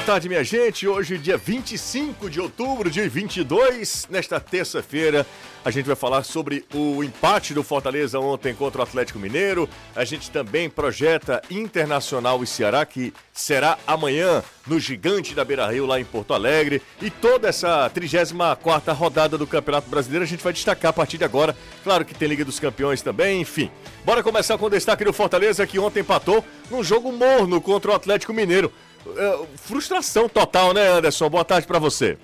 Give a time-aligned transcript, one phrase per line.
[0.00, 0.88] Boa tarde, minha gente.
[0.88, 5.26] Hoje, dia 25 de outubro de 22, nesta terça-feira,
[5.62, 9.68] a gente vai falar sobre o empate do Fortaleza ontem contra o Atlético Mineiro.
[9.94, 15.84] A gente também projeta Internacional e Ceará, que será amanhã no Gigante da Beira Rio,
[15.84, 16.80] lá em Porto Alegre.
[17.02, 21.24] E toda essa 34 rodada do Campeonato Brasileiro a gente vai destacar a partir de
[21.24, 21.54] agora.
[21.84, 23.70] Claro que tem Liga dos Campeões também, enfim.
[24.02, 27.94] Bora começar com o destaque do Fortaleza, que ontem empatou num jogo morno contra o
[27.94, 28.72] Atlético Mineiro.
[29.16, 31.28] É, frustração total, né, Anderson?
[31.28, 32.18] Boa tarde para você.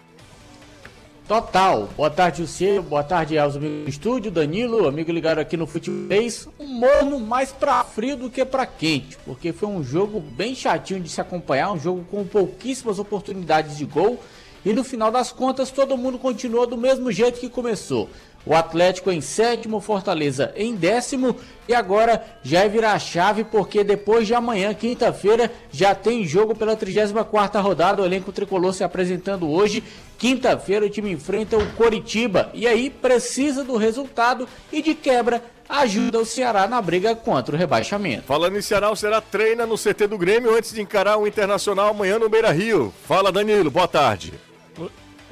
[1.26, 1.88] Total.
[1.96, 2.82] Boa tarde, Luciano.
[2.82, 6.48] Boa tarde aos amigos do estúdio, Danilo, amigo ligado aqui no Futebolês.
[6.58, 11.00] Um morno mais pra frio do que pra quente, porque foi um jogo bem chatinho
[11.00, 14.22] de se acompanhar, um jogo com pouquíssimas oportunidades de gol.
[14.64, 18.08] E no final das contas, todo mundo continuou do mesmo jeito que começou.
[18.46, 21.36] O Atlético em sétimo, Fortaleza em décimo.
[21.68, 26.76] E agora já virar a chave, porque depois de amanhã, quinta-feira, já tem jogo pela
[26.76, 28.02] 34 rodada.
[28.02, 29.82] O elenco tricolor se apresentando hoje.
[30.16, 32.48] Quinta-feira o time enfrenta o Coritiba.
[32.54, 37.58] E aí precisa do resultado e de quebra ajuda o Ceará na briga contra o
[37.58, 38.22] rebaixamento.
[38.22, 41.88] Falando em Ceará, o Ceará treina no CT do Grêmio antes de encarar o Internacional
[41.88, 42.94] amanhã no Beira Rio.
[43.08, 44.32] Fala, Danilo, boa tarde.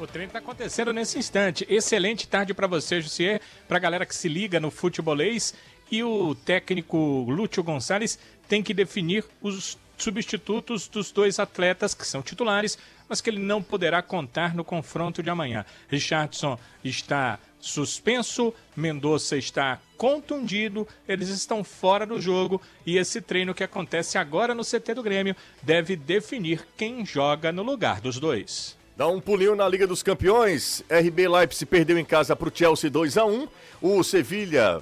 [0.04, 1.66] O treino está acontecendo nesse instante.
[1.66, 5.54] Excelente tarde para você, Jussier, para a galera que se liga no futebolês.
[5.90, 12.20] E o técnico Lúcio Gonçalves tem que definir os substitutos dos dois atletas que são
[12.20, 12.76] titulares,
[13.08, 15.64] mas que ele não poderá contar no confronto de amanhã.
[15.88, 23.64] Richardson está suspenso, Mendonça está contundido, eles estão fora do jogo e esse treino que
[23.64, 28.76] acontece agora no CT do Grêmio deve definir quem joga no lugar dos dois.
[28.96, 30.84] Dá um pulinho na Liga dos Campeões.
[30.88, 33.48] RB Leipzig perdeu em casa para o Chelsea 2 a 1
[33.82, 34.80] O Sevilha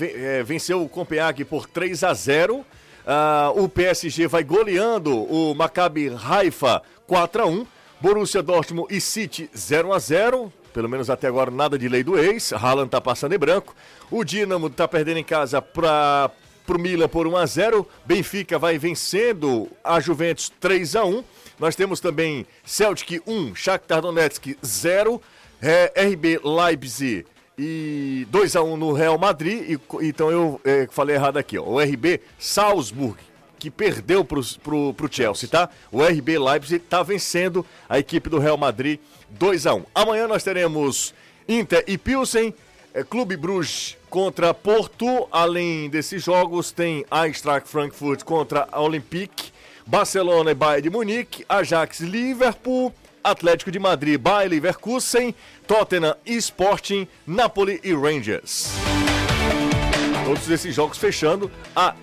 [0.00, 2.64] é, venceu o Copenhague por 3 a 0 uh,
[3.06, 7.66] ah, O PSG vai goleando o Maccabi Haifa 4 a 1
[8.02, 12.18] Borussia Dortmund e City 0 a 0 Pelo menos até agora nada de lei do
[12.18, 12.52] ex.
[12.52, 13.74] Haaland tá passando em branco.
[14.10, 16.30] O Dinamo tá perdendo em casa para
[16.68, 21.24] o Milan por 1 a 0 Benfica vai vencendo a Juventus 3 a 1
[21.64, 25.18] nós temos também Celtic 1, Shakhtar Donetsk 0,
[25.62, 27.24] é, RB Leipzig
[27.56, 29.70] e 2 a 1 no Real Madrid.
[29.70, 31.62] E, então eu é, falei errado aqui, ó.
[31.62, 33.16] O RB Salzburg
[33.58, 35.70] que perdeu para o Chelsea, tá?
[35.90, 39.00] O RB Leipzig está vencendo a equipe do Real Madrid
[39.30, 39.84] 2 a 1.
[39.94, 41.14] Amanhã nós teremos
[41.48, 42.52] Inter e Pilsen,
[42.92, 45.26] é, Clube Bruges contra Porto.
[45.32, 49.53] Além desses jogos, tem Eintracht Frankfurt contra Olympique
[49.86, 55.34] Barcelona e Bayern de Munique, Ajax Liverpool, Atlético de Madrid, Bayer Leverkusen,
[55.66, 58.72] Tottenham e Sporting, Napoli e Rangers.
[60.24, 61.94] Todos esses jogos fechando a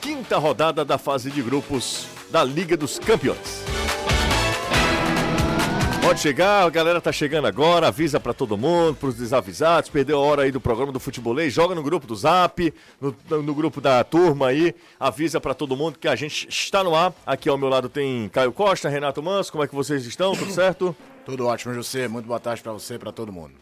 [0.00, 3.64] quinta rodada da fase de grupos da Liga dos Campeões.
[6.06, 10.20] Pode chegar, a galera tá chegando agora, avisa para todo mundo, pros desavisados, perdeu a
[10.20, 14.04] hora aí do programa do futebolês, joga no grupo do Zap, no, no grupo da
[14.04, 17.12] turma aí, avisa para todo mundo que a gente está no ar.
[17.26, 20.32] Aqui ao meu lado tem Caio Costa, Renato Manso, como é que vocês estão?
[20.36, 20.94] Tudo certo?
[21.24, 22.06] Tudo ótimo, José.
[22.06, 23.54] Muito boa tarde para você e para todo mundo.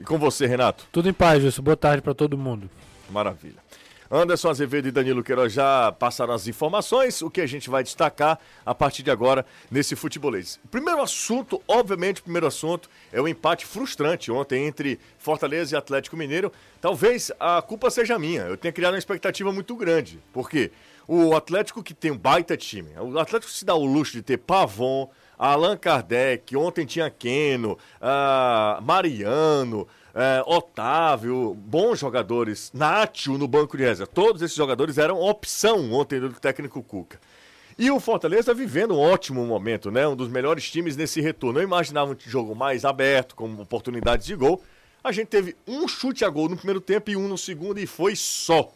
[0.00, 0.88] E com você, Renato?
[0.90, 1.62] Tudo em paz, José.
[1.62, 2.68] Boa tarde para todo mundo.
[3.08, 3.62] Maravilha.
[4.10, 8.38] Anderson Azevedo e Danilo Queiroz já passaram as informações, o que a gente vai destacar
[8.64, 10.60] a partir de agora nesse futebolês.
[10.70, 16.52] Primeiro assunto, obviamente, primeiro assunto é o empate frustrante ontem entre Fortaleza e Atlético Mineiro.
[16.80, 20.70] Talvez a culpa seja minha, eu tenho criado uma expectativa muito grande, porque
[21.08, 24.38] o Atlético que tem um baita time, o Atlético se dá o luxo de ter
[24.38, 33.76] Pavon, Allan Kardec, ontem tinha Keno, uh, Mariano, é, Otávio, bons jogadores, Nátio no banco
[33.76, 34.10] de reserva.
[34.10, 37.20] Todos esses jogadores eram opção ontem do técnico Cuca.
[37.78, 40.08] E o Fortaleza vivendo um ótimo momento, né?
[40.08, 41.58] Um dos melhores times nesse retorno.
[41.60, 44.62] Eu imaginava um jogo mais aberto, com oportunidades de gol.
[45.04, 47.86] A gente teve um chute a gol no primeiro tempo e um no segundo e
[47.86, 48.72] foi só.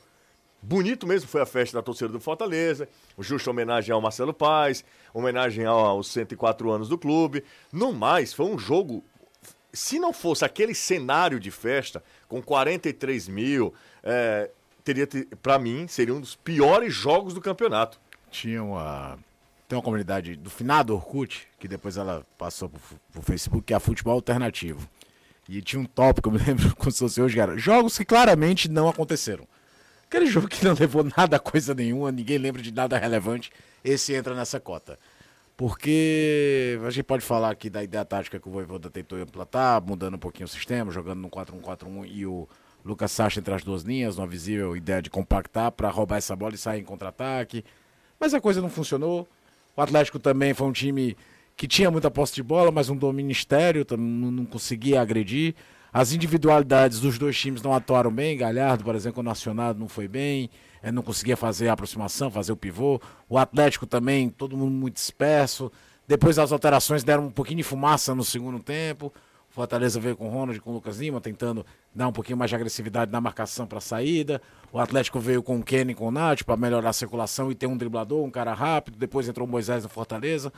[0.63, 2.87] Bonito mesmo foi a festa da torcida do Fortaleza,
[3.17, 4.85] o justo homenagem ao Marcelo Paz,
[5.15, 7.43] homenagem aos 104 anos do clube.
[7.73, 9.03] No mais, foi um jogo
[9.73, 14.51] se não fosse aquele cenário de festa, com 43 mil, é,
[14.85, 15.07] teria,
[15.43, 18.01] para mim, seria um dos piores jogos do campeonato.
[18.31, 19.19] Tinha uma.
[19.69, 22.81] Tem uma comunidade do finado Orkut, que depois ela passou pro,
[23.13, 24.89] pro Facebook, que é a Futebol Alternativo.
[25.49, 27.57] E tinha um tópico, eu me lembro como se fosse hoje, cara.
[27.57, 29.47] Jogos que claramente não aconteceram.
[30.07, 33.53] Aquele jogo que não levou nada a coisa nenhuma, ninguém lembra de nada relevante,
[33.85, 34.99] esse entra nessa cota.
[35.61, 40.15] Porque a gente pode falar aqui da ideia tática que o Voivoda tentou implantar, mudando
[40.15, 42.49] um pouquinho o sistema, jogando no 4-1-4-1 e o
[42.83, 46.55] Lucas Sacha entre as duas linhas, uma visível ideia de compactar para roubar essa bola
[46.55, 47.63] e sair em contra-ataque.
[48.19, 49.29] Mas a coisa não funcionou.
[49.77, 51.15] O Atlético também foi um time
[51.59, 55.55] que tinha muita posse de bola, mas um domínio estéreo, não conseguia agredir.
[55.93, 58.37] As individualidades dos dois times não atuaram bem.
[58.37, 60.49] Galhardo, por exemplo, no Nacional não foi bem,
[60.83, 63.01] eh, não conseguia fazer a aproximação, fazer o pivô.
[63.29, 65.71] O Atlético também, todo mundo muito disperso.
[66.07, 69.13] Depois as alterações deram um pouquinho de fumaça no segundo tempo.
[69.51, 72.49] O Fortaleza veio com o Ronald, com o Lucas Lima, tentando dar um pouquinho mais
[72.49, 74.41] de agressividade na marcação para a saída.
[74.73, 77.67] O Atlético veio com o Kenny com o Nath para melhorar a circulação e ter
[77.67, 78.97] um driblador, um cara rápido.
[78.97, 80.53] Depois entrou o Moisés no Fortaleza,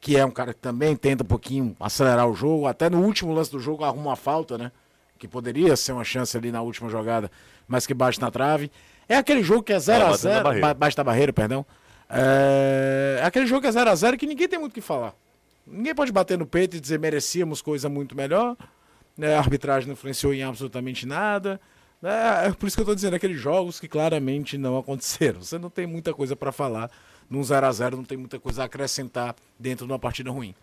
[0.00, 2.66] que é um cara que também tenta um pouquinho acelerar o jogo.
[2.66, 4.70] Até no último lance do jogo arruma uma falta, né?
[5.18, 7.30] Que poderia ser uma chance ali na última jogada,
[7.66, 8.70] mas que bate na trave.
[9.08, 10.74] É aquele jogo que é 0 a batendo na 0 barreira.
[10.74, 11.66] Bate perdão.
[12.08, 13.18] É...
[13.20, 15.14] é aquele jogo que é 0 a 0 que ninguém tem muito o que falar.
[15.66, 18.56] Ninguém pode bater no peito e dizer merecíamos coisa muito melhor.
[19.16, 19.34] né?
[19.34, 21.60] A arbitragem não influenciou em absolutamente nada.
[22.02, 25.42] É, é por isso que eu tô dizendo, aqueles jogos que claramente não aconteceram.
[25.42, 26.90] Você não tem muita coisa para falar
[27.28, 30.54] num 0 a 0 não tem muita coisa a acrescentar dentro de uma partida ruim.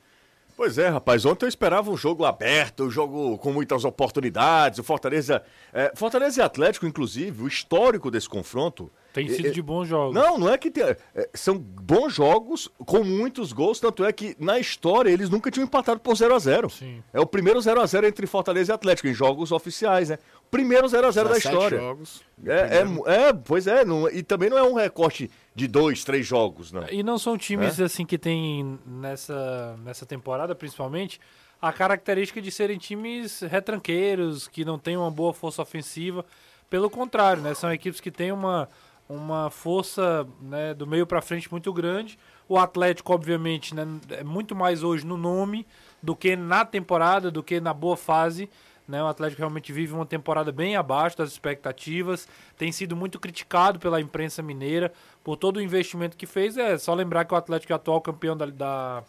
[0.56, 1.26] Pois é, rapaz.
[1.26, 4.78] Ontem eu esperava um jogo aberto, um jogo com muitas oportunidades.
[4.78, 5.42] O Fortaleza.
[5.74, 8.92] é, Fortaleza e Atlético, inclusive, o histórico desse confronto.
[9.12, 10.14] Tem é, sido é, de bons jogos.
[10.16, 10.98] Não, não é que tem, é,
[11.34, 16.00] são bons jogos com muitos gols, tanto é que na história eles nunca tinham empatado
[16.00, 17.04] por 0 a 0 Sim.
[17.12, 20.18] É o primeiro 0 a 0 entre Fortaleza e Atlético em jogos oficiais, né?
[20.50, 21.80] Primeiro 0 a 0 da 17 história.
[21.80, 22.22] jogos.
[22.46, 26.26] É, é, é, pois é, não- e também não é um recorte de dois, três
[26.26, 26.88] jogos, não.
[26.90, 27.84] E não são times É?
[27.84, 31.20] assim que tem nessa, nessa temporada, principalmente,
[31.62, 36.26] a característica de serem times retranqueiros, que não têm uma boa força ofensiva.
[36.70, 37.54] Pelo contrário, né?
[37.54, 38.68] São equipes que têm uma,
[39.08, 42.18] uma força né, do meio para frente muito grande.
[42.50, 45.66] O Atlético, obviamente, né, é muito mais hoje no nome
[46.02, 48.50] do que na temporada, do que na boa fase.
[48.88, 49.02] Né?
[49.02, 52.28] O Atlético realmente vive uma temporada bem abaixo das expectativas.
[52.58, 54.92] Tem sido muito criticado pela imprensa mineira
[55.24, 56.58] por todo o investimento que fez.
[56.58, 59.04] É só lembrar que o Atlético é atual campeão da, da-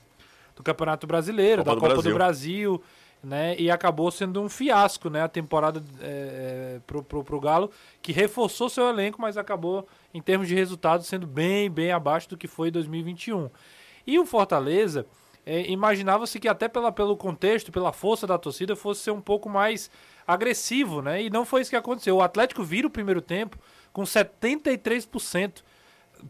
[0.55, 2.11] do Campeonato Brasileiro, Copa da do Copa Brasil.
[2.12, 2.82] do Brasil,
[3.22, 3.56] né?
[3.58, 5.22] E acabou sendo um fiasco, né?
[5.22, 7.70] A temporada é, pro, pro, pro Galo,
[8.00, 12.37] que reforçou seu elenco, mas acabou, em termos de resultado, sendo bem, bem abaixo do
[12.37, 13.50] que foi em 2021.
[14.06, 15.06] E o Fortaleza,
[15.44, 19.49] é, imaginava-se que até pela, pelo contexto, pela força da torcida, fosse ser um pouco
[19.49, 19.90] mais
[20.26, 21.22] agressivo, né?
[21.22, 22.16] E não foi isso que aconteceu.
[22.16, 23.58] O Atlético vira o primeiro tempo
[23.93, 25.62] com 73%.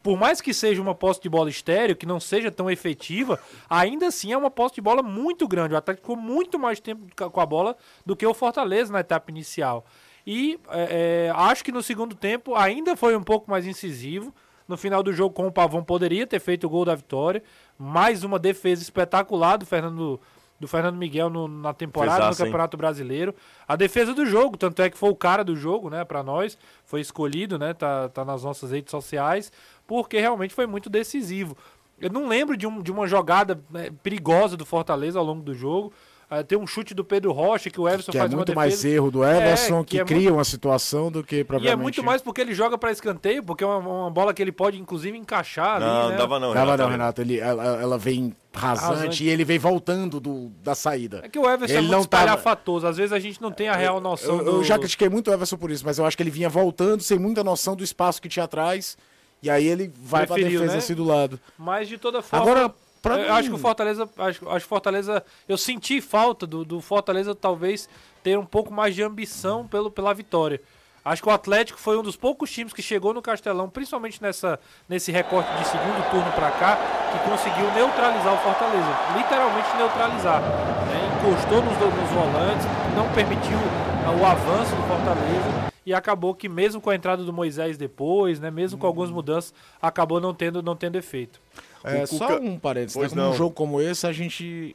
[0.03, 3.39] Por mais que seja uma posse de bola estéreo, que não seja tão efetiva,
[3.69, 5.75] ainda assim é uma posse de bola muito grande.
[5.75, 9.31] O Atlético ficou muito mais tempo com a bola do que o Fortaleza na etapa
[9.31, 9.85] inicial.
[10.27, 14.35] E é, é, acho que no segundo tempo ainda foi um pouco mais incisivo.
[14.67, 17.43] No final do jogo, com o Pavão, poderia ter feito o gol da vitória.
[17.79, 20.19] Mais uma defesa espetacular do Fernando,
[20.59, 22.47] do Fernando Miguel no- na temporada Fezaço, do hein?
[22.53, 23.35] Campeonato Brasileiro.
[23.67, 26.57] A defesa do jogo, tanto é que foi o cara do jogo, né, para nós,
[26.85, 29.51] foi escolhido, né, tá, tá nas nossas redes sociais,
[29.87, 31.57] porque realmente foi muito decisivo.
[32.01, 35.55] Eu não lembro de, um- de uma jogada né, perigosa do Fortaleza ao longo do
[35.55, 35.93] jogo.
[36.39, 38.55] Ah, tem um chute do Pedro Rocha que o Everson Que é faz uma muito
[38.55, 41.45] mais erro do Everson, É, que, que é cria uma situação do que E é
[41.45, 41.83] provavelmente...
[41.83, 44.81] muito mais porque ele joga para escanteio, porque é uma, uma bola que ele pode
[44.81, 46.17] inclusive encaixar ali, Não, né?
[46.17, 46.91] dava não, Dava não, Renato.
[46.91, 47.23] Renato.
[47.23, 49.25] Ele, ela, ela vem rasante, Rasante.
[49.25, 51.21] e ele vem voltando do, da saída.
[51.25, 52.89] É que o Everson é Ele muito não tava-.
[52.89, 54.51] Às vezes a gente não tem a real noção Eu, do...
[54.53, 57.03] eu já critiquei muito o Everson por isso, mas eu acho que ele vinha voltando
[57.03, 58.97] sem muita noção do espaço que tinha atrás.
[59.43, 60.79] E aí ele vai pra Preferiu, defesa né?
[60.79, 61.39] assim do lado.
[61.59, 62.45] Mas de toda forma.
[62.45, 62.75] Agora,
[63.05, 64.09] pra eu mim- acho que o Fortaleza.
[64.19, 65.25] Acho, acho Fortaleza.
[65.49, 67.89] Eu senti falta do, do Fortaleza talvez
[68.23, 70.61] ter um pouco mais de ambição pelo, pela vitória.
[71.05, 74.59] Acho que o Atlético foi um dos poucos times que chegou no Castelão, principalmente nessa,
[74.89, 76.79] nesse recorte de segundo turno pra cá,
[77.13, 78.89] que conseguiu neutralizar o Fortaleza.
[79.15, 80.41] Literalmente neutralizar.
[80.41, 81.19] né?
[81.21, 83.59] Encostou nos, nos volantes, não permitiu
[84.07, 88.41] ah, o avanço do Fortaleza e acabou que mesmo com a entrada do Moisés depois,
[88.41, 91.39] né, mesmo com algumas mudanças, acabou não tendo, não tendo efeito.
[91.85, 93.23] É, O só Cuca- um parênteses, Pois né?
[93.23, 93.37] Num não.
[93.37, 94.75] jogo como esse, a gente.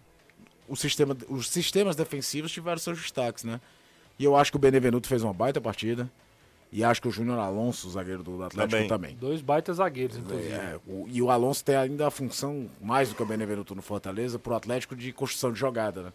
[0.67, 3.59] O sistema, os sistemas defensivos tiveram seus destaques, né?
[4.19, 6.09] E eu acho que o Benevenuto fez uma baita partida.
[6.71, 8.87] E acho que o Júnior Alonso, o zagueiro do Atlético, Também.
[8.87, 9.15] também.
[9.15, 10.51] Dois baitas zagueiros, inclusive.
[10.51, 13.81] É, o- e o Alonso tem ainda a função, mais do que o Benevenuto no
[13.81, 16.13] Fortaleza, pro Atlético de construção de jogada, né?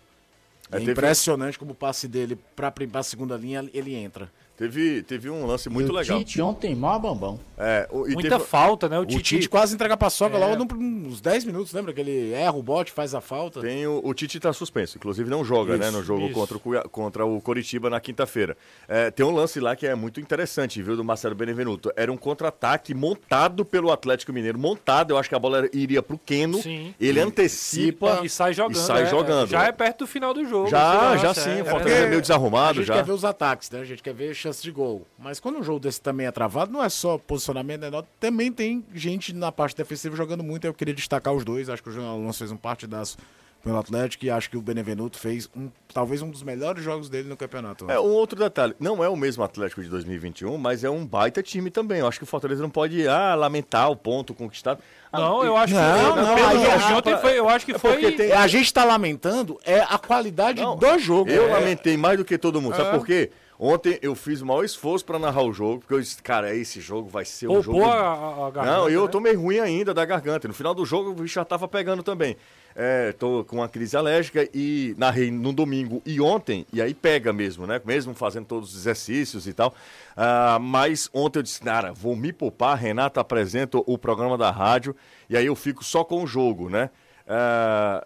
[0.70, 4.30] É, É, teve- impressionante como o passe dele pra, prim- pra segunda linha, ele entra.
[4.56, 6.18] Teve, teve um lance muito e o legal.
[6.20, 7.40] Tite ontem, mó bambão.
[7.58, 8.98] É, o- e Muita teve- falta, né?
[8.98, 10.38] O, O Tite, Tite quase entrega a paçoca É.
[10.38, 11.92] logo num- nos 10 minutos, lembra?
[11.92, 13.60] Que ele erra o bote, faz a falta.
[13.60, 16.34] Tem o, o Tite tá suspenso, inclusive não joga, né, Isso, no jogo isso.
[16.34, 18.56] contra o, contra o Coritiba na quinta-feira.
[18.86, 21.90] É, tem um lance lá que é muito interessante, viu, do Marcelo Benevenuto.
[21.96, 26.16] Era um contra-ataque montado pelo Atlético Mineiro, montado, eu acho que a bola iria pro
[26.16, 26.62] Keno.
[26.62, 26.94] Sim.
[27.00, 28.76] Ele antecipa e sai jogando.
[28.76, 29.48] e sai é, jogando.
[29.50, 30.68] Já é perto do final do jogo.
[30.68, 32.94] Já, já lance, sim, é, o é Fortaleza é meio A desarrumado gente já.
[32.94, 33.80] quer ver os ataques, né?
[33.80, 35.06] A gente quer ver chance de gol.
[35.18, 37.90] Mas quando um jogo desse também é travado, não é só posicionamento, né?
[37.90, 40.66] Não, Também tem gente na parte defensiva jogando muito.
[40.66, 41.68] Eu queria destacar os dois.
[41.68, 43.16] Acho que o Júnior Alonso fez um partidaço
[43.62, 47.30] pelo Atlético e acho que o Benevenuto fez um, talvez um dos melhores jogos dele
[47.30, 47.90] no campeonato.
[47.90, 51.42] É, um outro detalhe, não é o mesmo Atlético de 2021, mas é um baita
[51.42, 52.00] time também.
[52.00, 54.82] Eu acho que o Fortaleza não pode ah, lamentar o ponto conquistado.
[55.10, 57.48] Ah, Não, eu acho que Não, pelo não, jogo aí de é- ontem foi, eu
[57.48, 60.98] acho que é foi tem- É, a gente tá lamentando é a qualidade Não, do
[60.98, 61.30] jogo.
[61.30, 61.52] Eu É.
[61.54, 62.76] lamentei mais do que todo mundo.
[62.76, 63.30] Sabe por quê?
[63.58, 66.80] Ontem eu fiz o maior esforço pra narrar o jogo, porque eu disse, cara, esse
[66.80, 67.78] jogo vai ser um jogo.
[67.78, 69.08] poupou a, a, a garganta, Não, eu né?
[69.08, 70.48] tô meio ruim ainda da garganta.
[70.48, 72.36] No final do jogo o já tava pegando também.
[72.76, 77.32] É, tô com uma crise alérgica e narrei no domingo e ontem, e aí pega
[77.32, 77.80] mesmo, né?
[77.84, 79.72] Mesmo fazendo todos os exercícios e tal.
[80.16, 84.96] Ah, mas ontem eu disse, cara, vou me poupar, Renata apresenta o programa da rádio,
[85.30, 86.90] e aí eu fico só com o jogo, né?
[87.28, 88.04] Ah,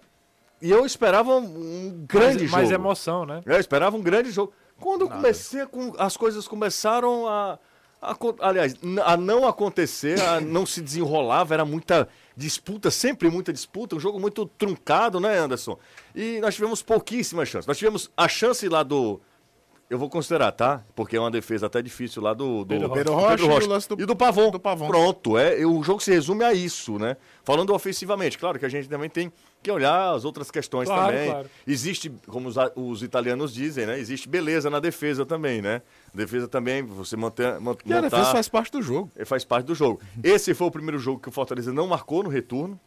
[0.61, 2.52] e eu esperava um grande mais, jogo.
[2.57, 3.40] mais emoção, né?
[3.47, 4.52] Eu esperava um grande jogo.
[4.80, 5.61] Quando eu comecei,
[5.99, 7.58] as coisas começaram a,
[8.00, 13.97] a aliás, a não acontecer, a não se desenrolava, era muita disputa, sempre muita disputa,
[13.97, 15.76] um jogo muito truncado, né, Anderson?
[16.14, 17.66] E nós tivemos pouquíssimas chances.
[17.66, 19.20] Nós tivemos a chance lá do.
[19.90, 20.85] Eu vou considerar, tá?
[20.94, 22.58] Porque é uma defesa até difícil lá do.
[22.62, 24.50] do Pedro Pedro do Rocha e o lance do- e do Pavon.
[24.50, 24.87] do Pavon.
[24.87, 27.16] Pronto, é, o jogo se resume a isso, né?
[27.42, 29.32] Falando ofensivamente, claro que a gente também tem
[29.62, 31.31] que olhar as outras questões Claro, também.
[31.31, 31.50] claro.
[31.67, 33.99] Existe, como os, os italianos dizem, né?
[33.99, 35.83] Existe beleza na defesa também, né?
[36.15, 39.11] Defesa também, você manter, man- E a montar, defesa faz parte do jogo.
[39.17, 40.00] eh, faz parte do jogo.
[40.23, 42.79] Esse foi o primeiro jogo que o Fortaleza não marcou no retorno,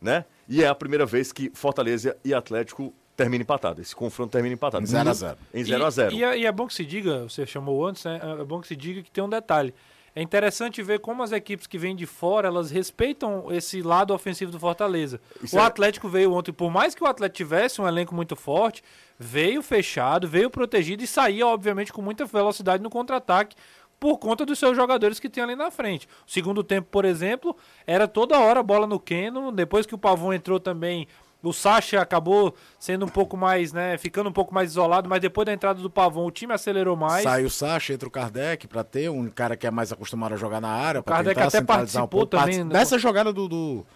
[0.00, 0.24] né?
[0.48, 3.80] E é a primeira vez que Fortaleza e Atlético terminam empatado.
[3.82, 4.82] Esse confronto termina empatado.
[4.82, 5.36] Em 0 a 0.
[5.52, 7.86] Em 0 a 0 E, e é, e é bom que se diga, você chamou
[7.86, 8.18] antes, né?
[8.40, 9.74] É bom que se diga que tem um detalhe.
[10.14, 14.50] É interessante ver como as equipes que vêm de fora, elas respeitam esse lado ofensivo
[14.50, 15.20] do Fortaleza.
[15.42, 18.34] Isso o é- Atlético veio ontem, por mais que o Atlético tivesse um elenco muito
[18.34, 18.82] forte,
[19.18, 23.54] veio fechado, veio protegido e saía, obviamente, com muita velocidade no contra-ataque
[24.00, 26.08] por conta dos seus jogadores que tem ali na frente.
[26.26, 27.54] O segundo tempo, por exemplo,
[27.86, 31.06] era toda hora bola no Keno, depois que o Pavon entrou também,
[31.42, 35.46] o Sacha acabou sendo um pouco mais, né, ficando um pouco mais isolado, mas depois
[35.46, 37.22] da entrada do Pavon, o time acelerou mais.
[37.22, 40.36] Sai o Sacha, entra o Kardec pra ter um cara que é mais acostumado a
[40.36, 41.02] jogar na área.
[41.02, 42.44] pra Kardec tentar até centralizar um participou pouco.
[42.46, 42.78] também, né?
[42.78, 43.86] Nessa jogada do, do-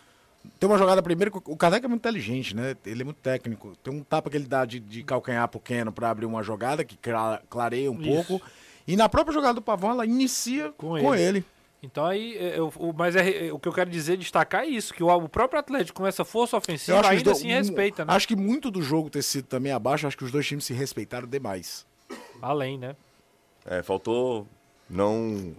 [0.58, 2.74] Tem uma jogada primeiro que o Kardec é muito inteligente, né?
[2.86, 3.72] Ele é muito técnico.
[3.82, 6.84] Tem um tapa que ele dá de, de calcanhar pro Keno pra abrir uma jogada
[6.84, 8.10] que cla- clareia um Isso.
[8.26, 8.42] pouco.
[8.86, 11.38] E na própria jogada do Pavão, ela inicia Com com, ele.
[11.38, 11.44] ele.
[11.85, 14.95] Então aí, é, eu- mas é, é, o que eu quero dizer, destacar é isso,
[14.95, 18.12] que o, o próprio Atlético com essa força ofensiva ainda dois- assim respeita, né?
[18.14, 20.73] Acho que muito do jogo ter sido também abaixo, acho que os dois times se
[20.73, 21.87] respeitaram demais.
[22.41, 22.97] Além, né?
[23.67, 24.47] É, faltou
[24.88, 25.55] não.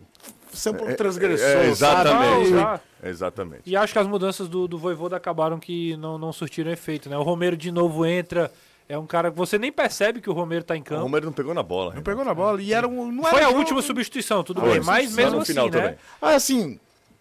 [0.65, 2.50] É um pouco É, transgressor, é, exatamente.
[2.51, 2.82] sabe?
[3.03, 3.62] Exatamente.
[3.65, 7.17] E acho que as mudanças do, do Voivoda acabaram que não, não surtiram efeito, né?
[7.17, 8.51] O Romero de novo entra,
[8.87, 11.01] é um cara que você nem percebe que o Romero tá em O campo.
[11.03, 11.93] Romero não pegou na bola.
[11.95, 13.11] Não pegou na bola e era um.
[13.11, 15.65] Não Foi era a jogo- última substituição, tudo Foi, bem, mas mesmo no assim, final
[15.69, 15.71] né?
[15.81, 15.95] também.
[16.21, 16.79] Ah, assim,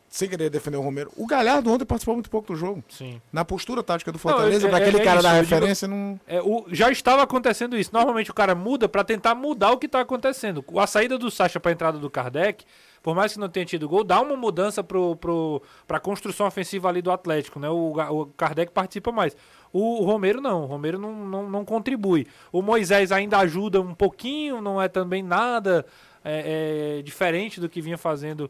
[0.08, 2.84] sem querer defender o Romero, o Galhardo ontem participou muito pouco do jogo.
[2.88, 3.20] Sim.
[3.32, 5.54] Na postura tática do Fortaleza, é- pra é- aquele é cara isso, da eu digo-
[5.54, 6.20] referência, não.
[6.26, 7.90] É, o, já estava acontecendo isso.
[7.92, 10.64] Normalmente o cara muda pra tentar mudar o que tá acontecendo.
[10.78, 12.64] A saída do Sacha pra entrada do Kardec,
[13.02, 16.88] por mais que não tenha tido gol, dá uma mudança pro, pro, pra construção ofensiva
[16.88, 17.68] ali do Atlético, né?
[17.68, 19.36] O, o Kardec participa mais.
[19.74, 22.28] O, o Romero não, o Romero não, não, não contribui.
[22.52, 25.84] O Moisés ainda ajuda um pouquinho, não é também nada
[26.24, 28.48] é, é, diferente do que vinha fazendo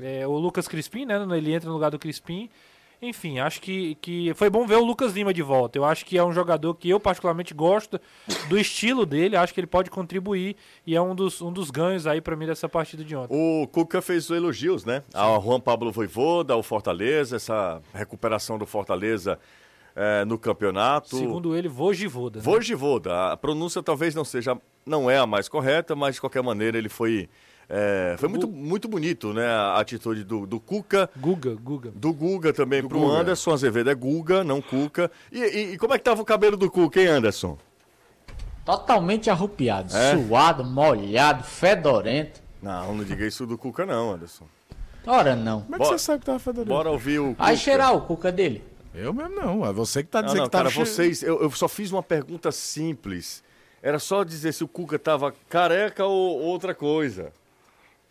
[0.00, 1.16] é, o Lucas Crispim, né?
[1.36, 2.48] Ele entra no lugar do Crispim.
[3.04, 5.76] Enfim, acho que, que foi bom ver o Lucas Lima de volta.
[5.76, 8.00] Eu acho que é um jogador que eu particularmente gosto
[8.48, 10.54] do estilo dele, acho que ele pode contribuir
[10.86, 13.34] e é um dos, um dos ganhos aí pra mim dessa partida de ontem.
[13.36, 15.02] O Cuca fez elogios, né?
[15.12, 19.36] Ao Juan Pablo Voivoda, ao Fortaleza, essa recuperação do Fortaleza
[19.96, 21.16] eh, no campeonato.
[21.16, 22.38] Segundo ele, Vogivoda.
[22.38, 22.44] né?
[22.44, 24.56] Voivoda, a pronúncia talvez não seja,
[24.86, 27.28] não é a mais correta, mas de qualquer maneira ele foi,
[27.68, 29.46] eh, foi muito, muito bonito, né?
[29.46, 31.90] A atitude do, do Cuca, Guga, Guga.
[31.94, 33.20] do Guga também pro Guga.
[33.20, 35.10] Anderson Azevedo é Guga, não Cuca.
[35.30, 37.58] E, e- e como é que tava o cabelo do Cuca, hein, Anderson?
[38.64, 40.16] Totalmente arrupiado, É?
[40.16, 42.40] suado, molhado, fedorento.
[42.62, 44.44] Não, não diga isso do Cuca não, Anderson.
[45.04, 45.62] Ora não.
[45.62, 46.68] Como é que Bora- você sabe que tava fedorento?
[46.72, 47.42] Bora ouvir o Cuca.
[47.42, 48.62] Vai cheirar o cuca dele.
[48.94, 51.22] Eu mesmo não, é você que tá Não, dizendo não, que tava cara, cheio- vocês,
[51.22, 53.42] eu, eu só fiz uma pergunta simples.
[53.82, 57.32] Era só dizer se o Cuca tava careca ou outra coisa.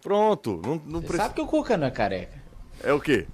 [0.02, 1.18] Pronto, não, não Você precisa.
[1.24, 2.42] sabe que o cuca não é careca.
[2.84, 3.28] É o quê?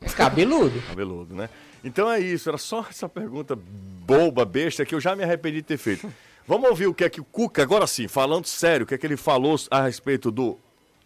[0.00, 0.80] É cabeludo.
[0.86, 1.48] Cabeludo, né?
[1.82, 5.62] Então é isso, era só essa pergunta boba, besta, que eu já me arrependi de
[5.62, 6.12] ter feito.
[6.46, 8.98] Vamos ouvir o que é que o Cuca, agora sim, falando sério, o que é
[8.98, 10.58] que ele falou a respeito do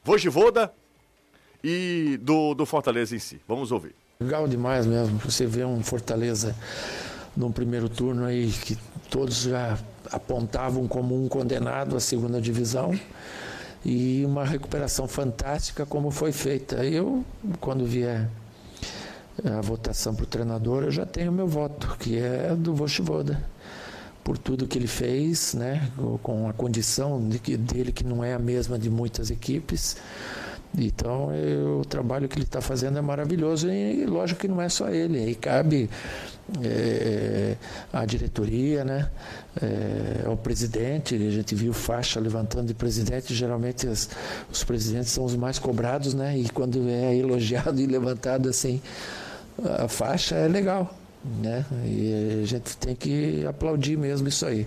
[0.03, 0.73] Vojivoda
[1.63, 3.41] e do, do Fortaleza em si.
[3.47, 3.95] Vamos ouvir.
[4.23, 5.19] Legal demais mesmo.
[5.19, 6.55] Você vê um Fortaleza
[7.37, 8.79] no primeiro turno aí que
[9.11, 9.77] todos já
[10.13, 12.97] apontavam como um condenado à segunda divisão
[13.85, 16.85] e uma recuperação fantástica como foi feita.
[16.85, 17.25] Eu,
[17.61, 18.29] quando vier
[19.45, 23.43] a votação para o treinador, eu já tenho meu voto, que é do Vochivoda.
[24.23, 25.91] Por tudo que ele fez, né,
[26.23, 29.97] com a condição de que, dele que não é a mesma de muitas equipes.
[30.77, 34.69] Então, eu, o trabalho que ele está fazendo é maravilhoso e, lógico que não é
[34.69, 35.19] só ele.
[35.19, 35.91] Aí cabe
[36.63, 37.57] é,
[37.93, 39.11] a diretoria, né,
[39.61, 41.15] é, o presidente.
[41.15, 43.35] A gente viu faixa levantando de presidente.
[43.35, 44.09] Geralmente as,
[44.51, 46.39] os presidentes são os mais cobrados, né?
[46.39, 48.81] E quando é elogiado e levantado assim
[49.65, 51.65] a faixa é legal, né?
[51.85, 54.67] E a gente tem que aplaudir mesmo isso aí.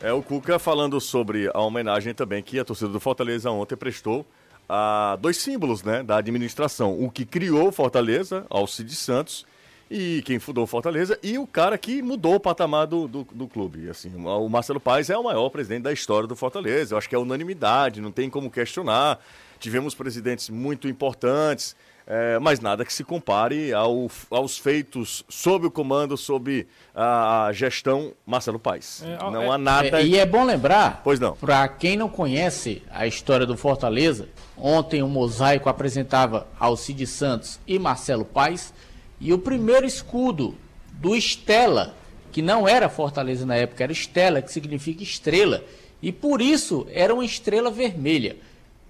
[0.00, 4.26] É o Cuca falando sobre a homenagem também que a torcida do Fortaleza ontem prestou
[4.74, 9.44] a dois símbolos, né, da administração, o que criou Fortaleza, Alcide Santos,
[9.90, 13.90] e quem fundou Fortaleza, e o cara que mudou o patamar do, do, do, clube.
[13.90, 16.94] Assim, o Marcelo Paes é o maior presidente da história do Fortaleza.
[16.94, 19.22] Eu acho que é unanimidade, não tem como questionar.
[19.58, 21.76] Tivemos presidentes muito importantes,
[22.06, 28.12] é, mas nada que se compare ao, aos feitos sob o comando, sob a gestão
[28.26, 29.02] Marcelo Paes.
[29.04, 30.00] É, não é, há nada.
[30.00, 31.36] É, e é bom lembrar, pois não.
[31.36, 37.78] Para quem não conhece a história do Fortaleza, ontem o mosaico apresentava Alcide Santos e
[37.78, 38.74] Marcelo Paes,
[39.20, 40.56] e o primeiro escudo
[40.92, 41.94] do Estela,
[42.32, 45.62] que não era Fortaleza na época, era Estela, que significa estrela,
[46.02, 48.36] e por isso era uma estrela vermelha.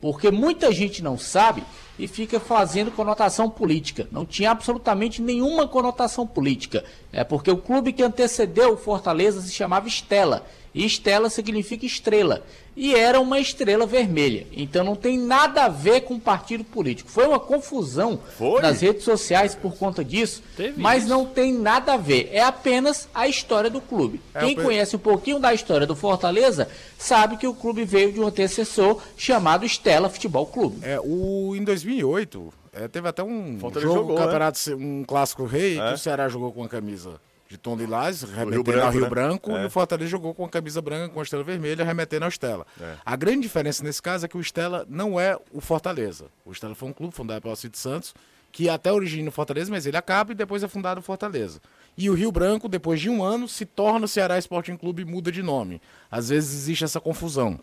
[0.02, 1.62] Porque muita gente não sabe
[1.96, 4.08] e fica fazendo conotação política.
[4.10, 6.84] Não tinha absolutamente nenhuma conotação política.
[7.12, 10.44] É porque o clube que antecedeu o Fortaleza se chamava Estela.
[10.74, 12.42] E Estela significa estrela.
[12.74, 14.46] E era uma estrela vermelha.
[14.50, 17.10] Então não tem nada a ver com partido político.
[17.10, 18.62] Foi uma confusão Foi?
[18.62, 21.12] nas redes sociais por conta disso, Teve mas isso.
[21.12, 22.30] não tem nada a ver.
[22.32, 24.22] É apenas a história do clube.
[24.32, 28.20] É, Quem conhece um pouquinho da história do Fortaleza sabe que o clube veio de
[28.20, 30.78] um antecessor chamado Estela Futebol Clube.
[30.82, 34.76] É, o, em 2008, é, teve até um Fortaleza jogo, jogou, campeonato, né?
[34.76, 35.88] um clássico rei, é?
[35.88, 37.20] que o Ceará jogou com a camisa
[37.52, 39.08] de tom lilás, remetendo Rio Branco, ao Rio né?
[39.10, 39.62] Branco, é.
[39.62, 42.66] e o Fortaleza jogou com a camisa branca com a estrela vermelha, remetendo ao Estela.
[42.80, 42.94] É.
[43.04, 46.26] A grande diferença nesse caso é que o Estela não é o Fortaleza.
[46.46, 48.14] O Estela foi um clube fundado pelo Cid Santos,
[48.50, 51.60] que até origina o Fortaleza, mas ele acaba e depois é fundado o Fortaleza.
[51.96, 55.04] E o Rio Branco, depois de um ano, se torna o Ceará Sporting Clube e
[55.04, 55.80] muda de nome.
[56.10, 57.60] Às vezes existe essa confusão.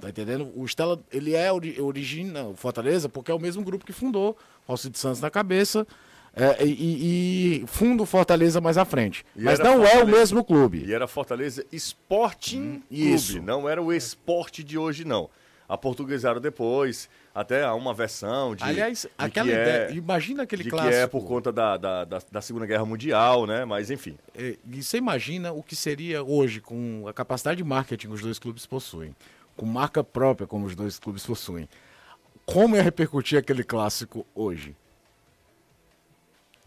[0.00, 0.52] Tá entendendo?
[0.54, 4.72] O Estela, ele é origina o Fortaleza porque é o mesmo grupo que fundou, o
[4.72, 5.84] Alcide Santos na cabeça,
[6.38, 9.24] é, e, e fundo Fortaleza mais à frente.
[9.34, 10.84] E Mas não Fortaleza, é o mesmo clube.
[10.86, 15.28] E era Fortaleza Sporting hum, Clube, não era o esporte de hoje, não.
[15.68, 18.64] A portuguesaram depois, até há uma versão de.
[18.64, 19.90] Aliás, de aquela ideia.
[19.90, 20.94] É, imagina aquele de clássico.
[20.94, 23.66] Que é por conta da, da, da, da, Segunda Guerra Mundial, né?
[23.66, 24.16] Mas enfim.
[24.34, 28.22] É, e você imagina o que seria hoje com a capacidade de marketing que os
[28.22, 29.14] dois clubes possuem,
[29.56, 31.68] com marca própria como os dois clubes possuem.
[32.46, 34.74] Como ia repercutir aquele clássico hoje?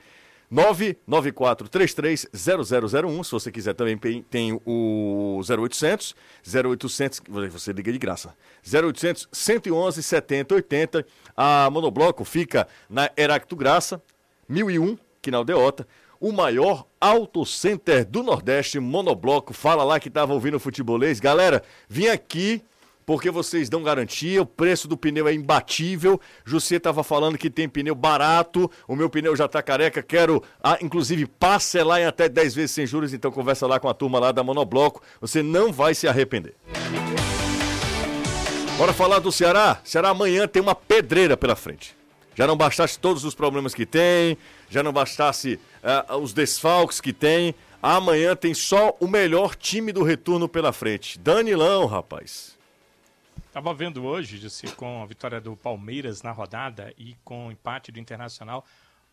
[0.53, 3.25] 994330001.
[3.25, 3.97] Se você quiser também
[4.31, 6.15] tem o 0800
[6.47, 8.35] 0800, você liga de graça.
[8.65, 11.07] 0800 111 70 80.
[11.37, 14.01] A Monobloco fica na Heracto Graça,
[14.49, 15.87] 1001, que na Aldeota
[16.21, 19.53] o maior auto center do Nordeste, monobloco.
[19.53, 21.21] Fala lá que estava ouvindo o futebolês.
[21.21, 22.63] Galera, vim aqui
[23.07, 26.21] porque vocês dão garantia, o preço do pneu é imbatível.
[26.45, 30.79] José estava falando que tem pneu barato, o meu pneu já está careca, quero ah,
[30.81, 34.33] inclusive parcelar em até 10 vezes sem juros, então conversa lá com a turma lá
[34.33, 36.55] da Monobloco, você não vai se arrepender.
[38.77, 39.79] Bora falar do Ceará?
[39.85, 41.95] Ceará amanhã tem uma pedreira pela frente.
[42.35, 44.37] Já não bastasse todos os problemas que tem,
[44.69, 45.59] já não bastasse
[46.11, 47.55] uh, os desfalques que tem.
[47.83, 51.19] Amanhã tem só o melhor time do retorno pela frente.
[51.19, 52.59] Danilão, rapaz.
[53.53, 57.93] Tava vendo hoje, disse, com a vitória do Palmeiras na rodada e com o empate
[57.93, 58.65] do Internacional,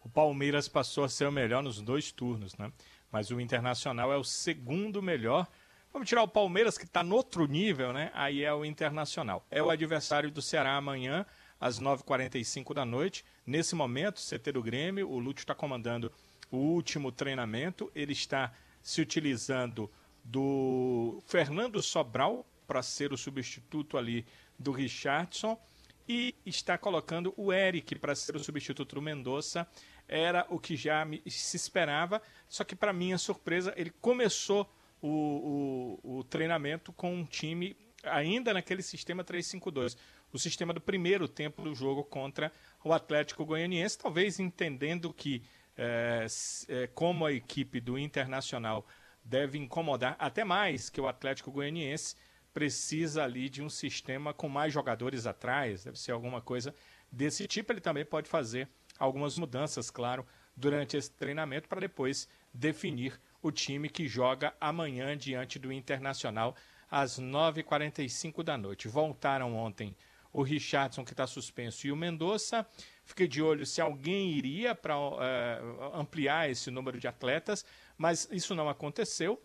[0.04, 2.72] o Palmeiras passou a ser o melhor nos dois turnos, né?
[3.12, 5.46] Mas o Internacional é o segundo melhor.
[5.94, 8.10] Vamos tirar o Palmeiras, que está no outro nível, né?
[8.16, 9.46] Aí é o Internacional.
[9.52, 11.26] É o adversário do Ceará amanhã,
[11.62, 13.24] às 9h45 da noite.
[13.46, 16.12] Nesse momento, CT do Grêmio, o Lúcio está comandando
[16.52, 17.90] o último treinamento.
[17.96, 19.90] Ele está se utilizando
[20.26, 24.26] do Fernando Sobral, para ser o substituto ali
[24.58, 25.60] do Richardson
[26.08, 29.68] e está colocando o Eric para ser o substituto do Mendonça.
[30.08, 36.00] Era o que já me, se esperava, só que para minha surpresa ele começou o,
[36.02, 39.98] o, o treinamento com um time ainda naquele sistema 3-5-2,
[40.34, 42.52] o sistema do primeiro tempo do jogo contra
[42.84, 45.44] o Atlético Goianiense, talvez entendendo que
[45.78, 46.26] é,
[46.68, 48.86] é, como a equipe do Internacional
[49.24, 52.16] deve incomodar até mais que o Atlético Goianiense,
[52.54, 56.76] precisa ali de um sistema com mais jogadores atrás, deve ser alguma coisa
[57.12, 57.72] desse tipo.
[57.72, 58.68] Ele também pode fazer
[59.00, 65.58] algumas mudanças, claro, durante esse treinamento para depois definir o time que joga amanhã diante
[65.58, 66.56] do Internacional
[66.90, 68.88] às 9h45 da noite.
[68.88, 69.96] Voltaram ontem
[70.32, 72.66] o Richardson, que está suspenso, e o Mendonça.
[73.04, 75.62] Fiquei de olho se alguém iria para uh, eh,
[75.94, 77.66] ampliar esse número de atletas,
[77.98, 79.42] mas isso não aconteceu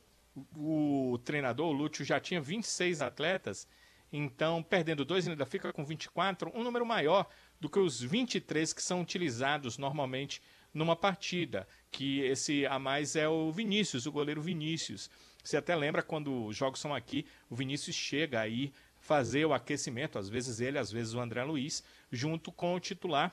[0.56, 3.66] o treinador, o Lúcio, já tinha 26 atletas,
[4.12, 7.26] então perdendo dois ainda fica com 24, um número maior
[7.60, 13.28] do que os 23 que são utilizados normalmente numa partida, que esse a mais é
[13.28, 15.10] o Vinícius, o goleiro Vinícius.
[15.42, 18.72] Você até lembra quando os jogos são aqui, o Vinícius chega aí
[19.06, 23.32] fazer o aquecimento, às vezes ele, às vezes o André Luiz, junto com o titular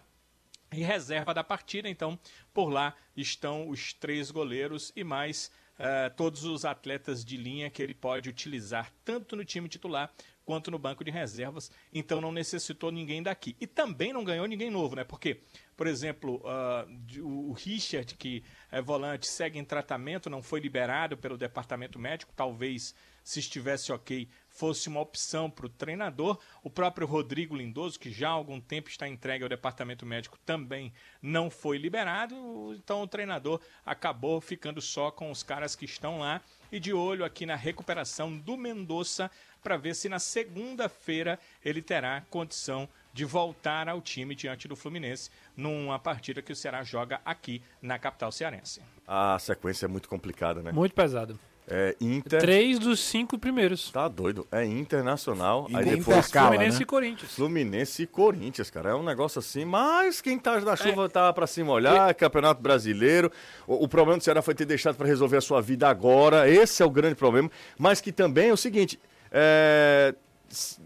[0.71, 1.89] e reserva da partida.
[1.89, 2.17] Então,
[2.53, 7.81] por lá estão os três goleiros e mais uh, todos os atletas de linha que
[7.81, 10.13] ele pode utilizar, tanto no time titular
[10.45, 11.71] quanto no banco de reservas.
[11.91, 13.55] Então não necessitou ninguém daqui.
[13.59, 15.03] E também não ganhou ninguém novo, né?
[15.03, 15.41] Porque,
[15.75, 21.37] por exemplo, uh, o Richard, que é volante, segue em tratamento, não foi liberado pelo
[21.37, 26.39] departamento médico, talvez se estivesse ok, fosse uma opção para o treinador.
[26.63, 30.93] O próprio Rodrigo Lindoso, que já há algum tempo está entregue ao departamento médico, também
[31.21, 32.35] não foi liberado.
[32.75, 36.39] Então o treinador acabou ficando só com os caras que estão lá
[36.71, 39.29] e de olho aqui na recuperação do Mendonça
[39.61, 45.29] para ver se na segunda-feira ele terá condição de voltar ao time diante do Fluminense
[45.55, 48.81] numa partida que o Ceará joga aqui na capital cearense.
[49.07, 50.71] A sequência é muito complicada, né?
[50.71, 51.39] Muito pesado.
[51.65, 52.41] É Inter.
[52.41, 53.89] Três dos cinco primeiros.
[53.89, 54.45] Tá doido.
[54.51, 55.65] É Internacional.
[55.69, 56.83] E aí depois intercala, Fluminense né?
[56.83, 57.31] e Corinthians.
[57.33, 58.89] Fluminense e Corinthians, cara.
[58.89, 59.63] É um negócio assim.
[59.63, 62.09] Mas quem tá da chuva tá pra se molhar.
[62.09, 63.31] é Campeonato Brasileiro.
[63.65, 66.49] O, o problema do Ceará foi ter deixado pra resolver a sua vida agora.
[66.49, 67.49] Esse é o grande problema.
[67.79, 68.99] Mas que também é o seguinte.
[69.31, 70.13] É...
[70.51, 70.79] s-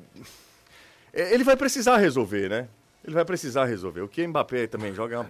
[1.12, 2.68] Ele vai precisar resolver, né?
[3.08, 4.02] Ele vai precisar resolver.
[4.02, 5.28] O que Mbappé também joga é uma,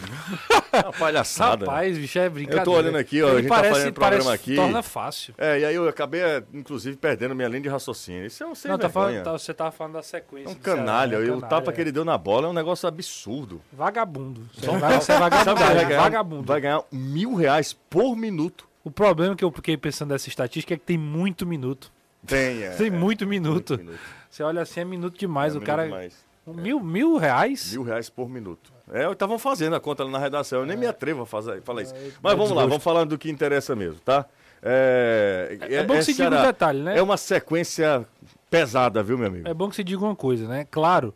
[0.74, 1.64] é uma palhaçada.
[1.64, 1.72] né?
[1.72, 2.62] Rapaz, bicho, é brincadeira.
[2.62, 4.56] Eu tô olhando aqui, ó, a gente tá parece, fazendo programa parece, aqui.
[4.56, 5.36] torna fácil.
[5.38, 8.26] É, e aí eu acabei, é, inclusive, perdendo minha linha de raciocínio.
[8.26, 10.50] Isso é um sem Não, tá falando, tá- você tava falando da sequência.
[10.50, 11.20] É um Ceará, canalha.
[11.20, 11.26] né?
[11.28, 11.74] E o tapa é.
[11.76, 13.62] que ele deu na bola é um negócio absurdo.
[13.72, 14.50] Vagabundo.
[14.56, 15.56] Você Só vai, você é vagabundo.
[15.56, 16.44] vai ganhar, vagabundo.
[16.48, 18.68] vai ganhar mil reais por minuto.
[18.84, 21.92] O problema que eu fiquei pensando dessa estatística é que tem muito minuto.
[22.26, 22.72] Tem, é.
[22.72, 23.74] Tem é, muito minuto.
[23.76, 24.00] muito minuto.
[24.32, 25.54] Você olha assim, é minuto demais.
[25.54, 25.84] É, o cara.
[25.84, 26.14] minuto mais.
[26.14, 27.72] Um Mil, mil reais?
[27.74, 28.72] Mil reais por minuto.
[28.92, 30.60] É, estavam fazendo a conta na redação.
[30.60, 31.94] Eu nem me atrevo a fazer, falar isso.
[31.94, 34.26] É, Mas é vamos lá, vamos falando do que interessa mesmo, tá?
[34.64, 36.98] É, É bom que se diga um detalhe, né?
[36.98, 38.06] É uma sequência
[38.50, 39.48] pesada, viu, meu amigo?
[39.48, 40.66] É bom que se diga uma coisa, né?
[40.72, 41.14] Claro,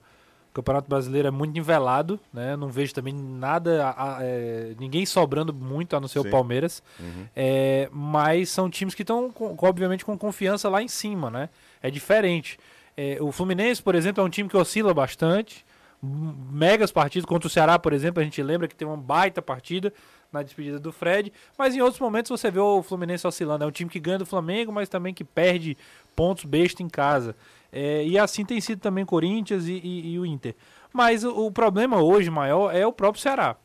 [0.49, 2.55] o Campeonato Brasileiro é muito nivelado, né?
[2.57, 6.27] Não vejo também nada, a- a- é, ninguém sobrando muito, a não ser Sim.
[6.27, 6.83] o Palmeiras.
[6.99, 7.25] Uhum.
[7.35, 11.49] É, mas são times que estão, obviamente, com confiança lá em cima, né?
[11.81, 12.59] É diferente.
[12.97, 15.65] É, o Fluminense, por exemplo, é um time que oscila bastante.
[16.03, 19.93] Megas partidas contra o Ceará, por exemplo, a gente lembra que tem uma baita partida
[20.31, 23.63] na despedida do Fred, mas em outros momentos você vê o Fluminense oscilando.
[23.63, 25.77] É um time que ganha do Flamengo, mas também que perde
[26.15, 27.35] pontos besta em casa.
[27.71, 30.55] É, e assim tem sido também Corinthians e, e- e o Inter.
[30.91, 33.55] Mas o, o problema hoje maior é o próprio Ceará.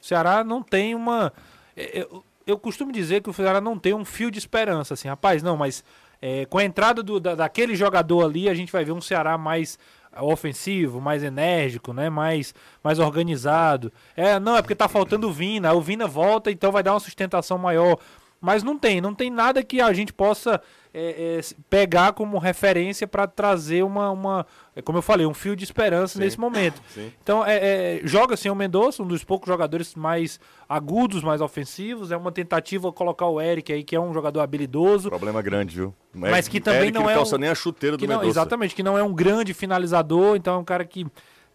[0.00, 1.32] O Ceará não tem uma.
[1.76, 5.08] é, Eu, eu costumo dizer que o Ceará não tem um fio de esperança, assim,
[5.08, 5.84] rapaz, não, mas
[6.22, 9.36] é, com a entrada do, da- daquele jogador ali, a gente vai ver um Ceará
[9.36, 9.78] mais
[10.20, 12.08] ofensivo, mais enérgico, né?
[12.10, 12.54] Mais,
[12.84, 13.92] mais organizado.
[14.16, 15.72] É, não, é porque tá faltando o Vina.
[15.72, 17.98] O Vina volta, então vai dar uma sustentação maior.
[18.42, 20.60] Mas não tem, não tem nada que a gente possa
[20.92, 25.54] é, é, pegar como referência para trazer uma, uma, é, como eu falei, um fio
[25.54, 26.24] de esperança Sim.
[26.24, 26.82] nesse momento.
[26.88, 27.12] Sim.
[27.22, 32.10] Então, é, é, joga sem o Mendonça, um dos poucos jogadores mais agudos, mais ofensivos.
[32.10, 35.08] É uma tentativa colocar o Eric aí, que é um jogador habilidoso.
[35.08, 35.94] Problema grande, viu?
[36.12, 38.28] Mas que também Eric não é calça um- nem a chuteira do não, Mendonça.
[38.28, 41.06] exatamente, que não é um grande finalizador, então é um cara que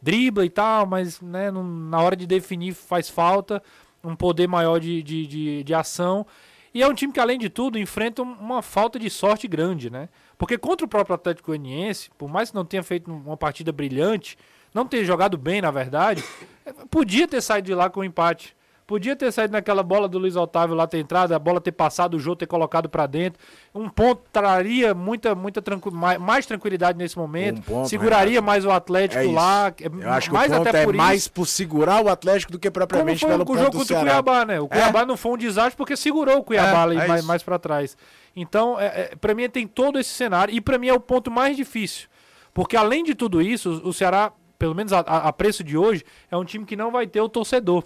[0.02, 3.62] dribla e tal, mas né, não- na hora de definir faz falta,
[4.02, 6.26] um poder maior de, de, de, de ação.
[6.78, 9.90] E é um time que, além de tudo, enfrenta um- uma falta de sorte grande,
[9.90, 10.10] né?
[10.38, 14.38] Porque contra o próprio Atlético Goianiense, por mais que não tenha feito uma partida brilhante,
[14.72, 16.24] não ter jogado bem, na verdade,
[16.64, 18.56] eh, podia ter saído de lá com um empate.
[18.88, 22.14] Podia ter saído naquela bola do Luiz Otávio lá ter entrado, a bola ter passado,
[22.16, 23.38] o jogo ter colocado pra dentro.
[23.76, 27.60] Um ponto traria muita, muita tranqui mais, mais tranquilidade nesse momento.
[27.60, 28.46] Um ponto, seguraria Renato.
[28.46, 29.74] mais o Atlético É lá.
[29.78, 32.58] Eu acho que mais o ponto até é por mais por segurar o Atlético do
[32.58, 34.00] que Como propriamente foi pelo o ponto jogo contra o.
[34.00, 34.60] Cuiabá, né?
[34.62, 37.44] O Cuiabá não foi um desastre porque segurou o Cuiabá É, ali é mais, mais
[37.44, 37.98] para trás.
[38.34, 41.30] Então, é, é, para mim tem todo esse cenário e para mim é o ponto
[41.30, 42.08] mais difícil.
[42.54, 46.38] Porque além de tudo isso, o Ceará, pelo menos a- a preço de hoje, é
[46.38, 47.84] um time que não vai ter o torcedor.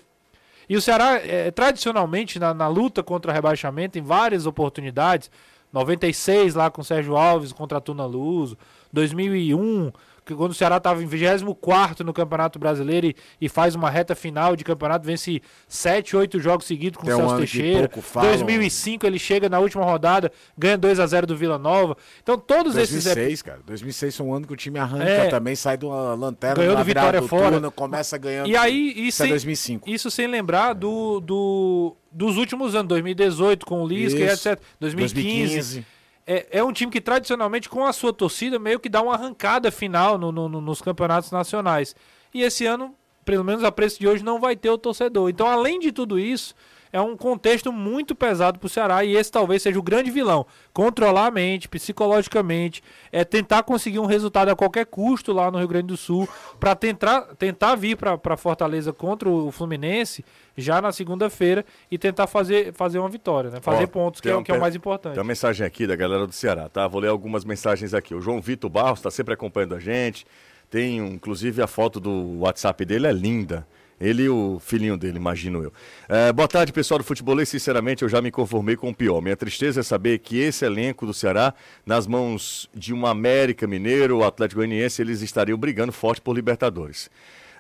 [0.70, 5.30] E o Ceará, é, tradicionalmente, na, na luta contra o rebaixamento, em várias oportunidades,
[5.72, 8.58] 96 lá com o Sérgio Alves contra a Tuna Luso,
[8.92, 9.92] 2001,
[10.26, 14.14] que quando o Ceará estava em 24 no Campeonato Brasileiro e, e faz uma reta
[14.16, 17.90] final de campeonato, vence 7, 8 jogos seguidos com Tem o um Celso que Teixeira.
[18.02, 18.30] falam.
[18.30, 21.98] 2005 ele chega na última rodada, ganha 2 a 0 do Vila Nova.
[22.22, 23.60] Então todos esses 2006, cara.
[23.66, 25.28] 2006 foi um ano que o time arranca É.
[25.28, 27.52] também, sai de uma lanterna Ganhou do Vitória do fora.
[27.52, 28.48] turno, começa ganhando.
[28.50, 29.90] E aí, e Isso é sem- 2005.
[29.90, 34.48] Isso sem lembrar do, do- dos últimos anos, 2018 com o Lisca e Isso.
[34.50, 34.62] etc.
[34.80, 35.22] 2015.
[35.56, 35.86] 2015.
[36.34, 39.70] É, é um time que tradicionalmente, com a sua torcida, meio que dá uma arrancada
[39.70, 41.94] final no- no- no- nos campeonatos nacionais.
[42.34, 45.30] E esse ano, pelo menos a preço de hoje, não vai ter o torcedor.
[45.30, 46.56] Então, além de tudo isso,
[46.94, 50.46] é um contexto muito pesado para o Ceará e esse talvez seja o grande vilão.
[50.74, 55.68] Controlar a mente, psicologicamente, é tentar conseguir um resultado a qualquer custo lá no Rio
[55.68, 56.28] Grande do Sul,
[56.60, 60.24] para tentar, tentar vir para Fortaleza contra o Fluminense
[60.58, 63.60] já na segunda-feira e tentar fazer, fazer uma vitória, né?
[63.62, 65.14] fazer Ó, pontos, que é, uma o- que é o mais importante.
[65.14, 66.88] Tem uma mensagem aqui da galera do Ceará, tá?
[66.88, 68.14] Vou ler algumas mensagens aqui.
[68.14, 70.26] O João Vitor Barros está sempre acompanhando a gente.
[70.70, 73.66] Tem, um- inclusive, a foto do WhatsApp dele é linda.
[74.02, 75.72] Ele e o filhinho dele, imagino eu.
[76.10, 77.48] É, boa tarde, pessoal do Futebolês.
[77.48, 79.22] Sinceramente, eu já me conformei com o pior.
[79.22, 81.54] Minha tristeza é saber que esse elenco do Ceará,
[81.86, 87.12] nas mãos de um América Mineiro ou Atlético Goianiense, eles estariam brigando forte por Libertadores.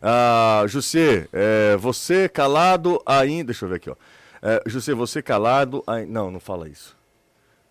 [0.01, 3.45] Ah, José, é, você calado ainda.
[3.45, 3.95] Deixa eu ver aqui, ó.
[4.41, 5.84] É, José, você calado.
[5.86, 6.97] ai- Não, não fala isso.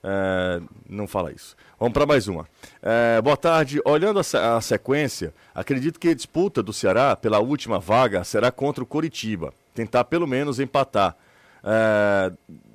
[0.03, 1.55] É, não fala isso.
[1.79, 2.47] Vamos para mais uma.
[2.83, 3.81] É, boa tarde.
[3.85, 8.83] Olhando a, a sequência, acredito que a disputa do Ceará pela última vaga será contra
[8.83, 9.53] o Coritiba.
[9.75, 11.17] Tentar pelo menos empatar.
[11.63, 12.33] É,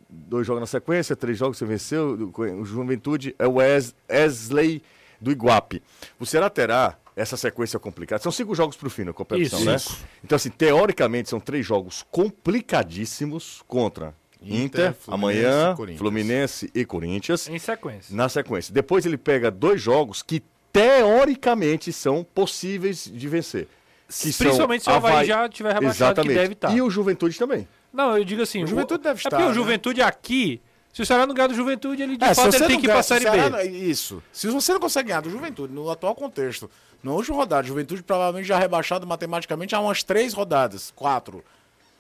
[0.09, 2.31] dois jogos na sequência, três jogos você venceu.
[2.35, 4.81] O Juventude é o Wes- Wesley
[5.19, 5.81] do Iguape.
[6.19, 8.21] O Ceará terá essa sequência complicada.
[8.21, 9.75] São cinco jogos para o fim na competição, Isso, né?
[9.77, 9.97] isso.
[10.23, 14.13] Então, assim, teoricamente, são três jogos complicadíssimos contra
[14.45, 15.12] Inter, Inter, Fluminense
[15.45, 15.99] amanhã, e Corinthians.
[15.99, 17.49] Fluminense e Corinthians.
[17.49, 18.15] Em sequência.
[18.15, 18.73] Na sequência.
[18.73, 23.67] Depois ele pega dois jogos que teoricamente são possíveis de vencer.
[24.08, 26.34] Que são Principalmente se o Havaí já tiver rebaixado, que Exatamente.
[26.38, 26.75] deve estar.
[26.75, 27.67] E o Juventude também.
[27.91, 28.63] Não, eu digo assim...
[28.63, 29.53] O Juventude deve É estar, porque o né?
[29.53, 30.62] Juventude aqui...
[30.93, 32.88] Se o Ceará não ganhar do Juventude, ele de É, fato você ele tem que
[32.88, 33.38] ir Série se o B.
[33.38, 34.23] Ceará- Isso.
[34.31, 36.69] Se você não consegue ganhar do Juventude no atual contexto,
[37.03, 41.43] na última rodada, Juventude provavelmente já rebaixado matematicamente há umas três rodadas, quatro.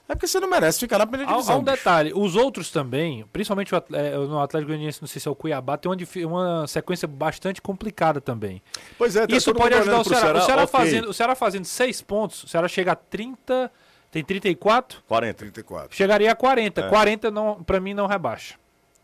[0.07, 1.55] É porque você não merece ficar na primeira Há, divisão.
[1.55, 1.77] há um bicho.
[1.77, 5.31] detalhe, os outros também, principalmente o Atl- é, no Atlético Goianiense, não sei se é
[5.31, 8.61] o Cuiabá, tem uma, uma sequência bastante complicada também.
[8.99, 10.39] Pois é, tá Isso pode ajudar o pro Ceará.
[10.39, 10.71] O Ceará, ok.
[10.71, 13.71] fazendo, o Ceará fazendo seis pontos, o Ceará chega a 30,
[14.11, 15.33] tem 34, 40.
[15.39, 15.97] 34.
[15.97, 16.81] chegaria a 40.
[16.81, 16.87] É.
[16.89, 18.55] 40 não, pra mim não rebaixa.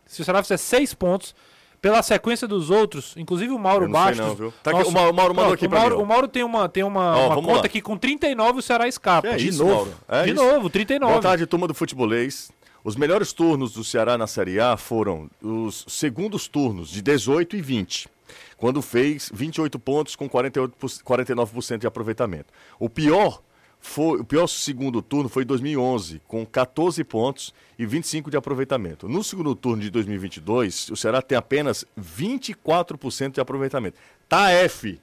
[0.06, 1.34] Se o Ceará fizer seis pontos,
[1.82, 4.18] pela sequência dos outros, inclusive o Mauro Bastos.
[4.24, 4.54] não, viu?
[4.62, 6.02] Tá aqui, o Mauro- o Mauro mandou aqui o Mauro, mim.
[6.02, 7.68] O Mauro tem uma, tem uma, Ó, uma conta lá.
[7.68, 9.26] que com 39 o Ceará escapa.
[9.28, 9.74] É de isso, novo.
[9.74, 9.94] Mauro.
[10.08, 10.42] É de isso.
[10.42, 11.12] novo, 39.
[11.12, 12.50] Boa tarde, turma do Futebolês.
[12.84, 17.60] Os melhores turnos do Ceará na Série A foram os segundos turnos, de 18 e
[17.60, 18.08] 20,
[18.56, 22.46] quando fez 28 pontos com 48, 49% de aproveitamento.
[22.78, 23.40] O pior,
[23.82, 29.08] foi, o pior segundo turno foi em 2011, com 14 pontos e 25% de aproveitamento.
[29.08, 33.98] No segundo turno de 2022, o Ceará tem apenas 24% de aproveitamento.
[34.28, 35.00] Tá F.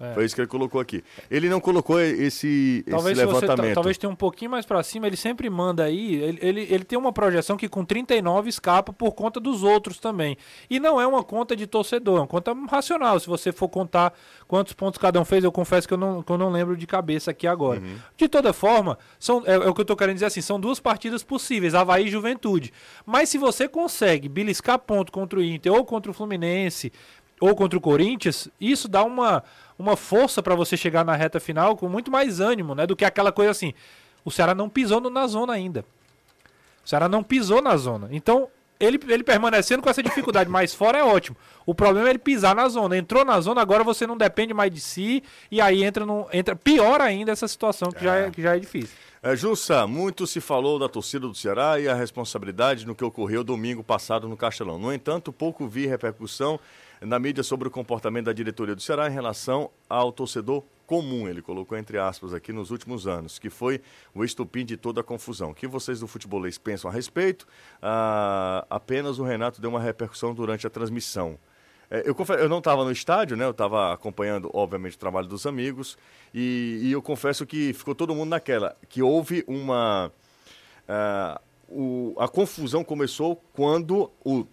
[0.00, 0.14] É.
[0.14, 1.04] Foi isso que ele colocou aqui.
[1.30, 3.68] Ele não colocou esse, Talvez, esse se você, levantamento.
[3.70, 6.14] ta- talvez tenha um pouquinho mais pra cima, ele sempre manda aí.
[6.16, 10.36] Ele, ele, ele tem uma projeção que com 39 escapa por conta dos outros também.
[10.68, 13.20] E não é uma conta de torcedor, é uma conta racional.
[13.20, 14.12] Se você for contar
[14.48, 16.86] quantos pontos cada um fez, eu confesso que eu não, que eu não lembro de
[16.86, 17.80] cabeça aqui agora.
[18.16, 20.80] De toda forma, são, é, é o que eu tô querendo dizer assim: são duas
[20.80, 22.72] partidas possíveis, Havaí e Juventude.
[23.06, 26.92] Mas se você consegue beliscar ponto contra o Inter ou contra o Fluminense
[27.40, 29.42] ou contra o Corinthians, isso dá uma,
[29.78, 32.86] uma força para você chegar na reta final com muito mais ânimo, né?
[32.86, 33.72] Do que aquela coisa assim.
[34.24, 35.84] O Ceará não pisou no- na zona ainda.
[36.84, 38.08] O Ceará não pisou na zona.
[38.10, 41.36] Então, ele, ele permanecendo com essa dificuldade mais fora é ótimo.
[41.64, 42.96] O problema é ele pisar na zona.
[42.96, 45.22] Entrou na zona, agora você não depende mais de si.
[45.50, 48.58] E aí entra, no, entra pior ainda essa situação que, Já, é, que já é
[48.58, 48.96] difícil.
[49.22, 53.44] É, Jussa, muito se falou da torcida do Ceará e a responsabilidade no que ocorreu
[53.44, 54.80] domingo passado no Castelão.
[54.80, 56.58] No entanto, pouco vi repercussão
[57.04, 61.40] na mídia sobre o comportamento da diretoria do Ceará em relação ao torcedor comum, ele
[61.40, 63.80] colocou entre aspas aqui nos últimos anos, que foi
[64.14, 65.50] o estupim de toda a confusão.
[65.50, 67.46] O que vocês do futebolês pensam a respeito?
[67.80, 71.38] Ah, apenas o Renato deu uma repercussão durante a transmissão.
[71.90, 73.44] É, eu, eu não estava no estádio, né?
[73.44, 75.98] Eu estava acompanhando, obviamente, o trabalho dos amigos.
[76.32, 78.76] E, e eu confesso que ficou todo mundo naquela.
[78.88, 80.10] Que houve uma.
[80.88, 84.46] ah, o- a confusão começou quando o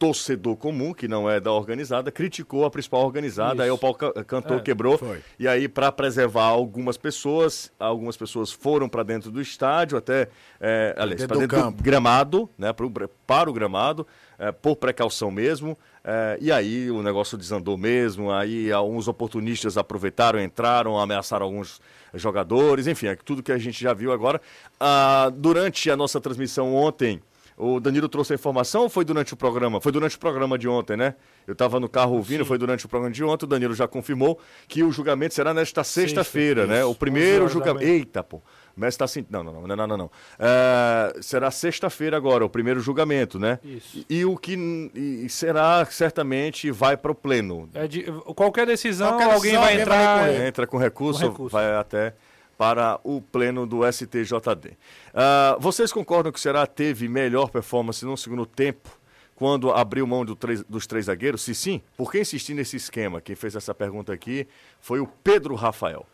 [0.00, 3.62] torcedor comum, que não é da organizada, criticou a principal organizada.
[3.62, 4.96] Aí o pau ca- cantou, É, quebrou.
[4.96, 5.20] foi.
[5.38, 10.28] E aí, para preservar algumas pessoas, algumas pessoas foram para dentro do estádio, até.
[10.58, 12.90] É, aliás, Dentro para do dentro do gramado, né, pro,
[13.26, 14.06] para o gramado,
[14.38, 15.76] é, por precaução mesmo.
[16.02, 18.32] é, e aí o negócio desandou mesmo.
[18.32, 21.78] Aí alguns oportunistas aproveitaram, entraram, ameaçaram alguns
[22.14, 24.40] jogadores, enfim, é tudo que a gente já viu agora.
[24.80, 27.20] Ah, durante a nossa transmissão ontem.
[27.62, 29.82] O Danilo trouxe a informação ou foi durante o programa?
[29.82, 31.14] Foi durante o programa de ontem, né?
[31.46, 33.44] Eu estava no carro ouvindo, foi durante o programa de ontem.
[33.44, 36.82] O Danilo já confirmou que o julgamento será nesta sexta-feira, né?
[36.84, 37.84] O 11 primeiro julgamento.
[37.84, 38.40] Eita, pô.
[38.74, 39.26] Mas tá assim.
[39.28, 39.96] Não, não, não, não, não, não.
[39.98, 40.10] não.
[40.38, 43.58] É, será sexta-feira agora, o primeiro julgamento, né?
[43.62, 44.06] Isso.
[44.08, 44.54] E, e o que
[44.94, 47.68] e será, certamente, vai para o pleno.
[47.74, 50.24] É de, qualquer decisão, Qualquer alguém decisão, vai alguém vai entrar.
[50.24, 50.46] recorrer.
[50.48, 51.52] Entra com recurso, Com recurso.
[51.52, 52.14] vai até
[52.60, 54.76] para o pleno do STJD.
[55.14, 58.90] Ah, vocês concordam que o Ceará teve melhor performance no segundo tempo
[59.34, 61.40] quando abriu mão do três- dos três zagueiros?
[61.40, 63.18] Se sim, por que insistir nesse esquema?
[63.18, 64.46] Quem fez essa pergunta aqui
[64.78, 66.04] foi o Pedro Rafael.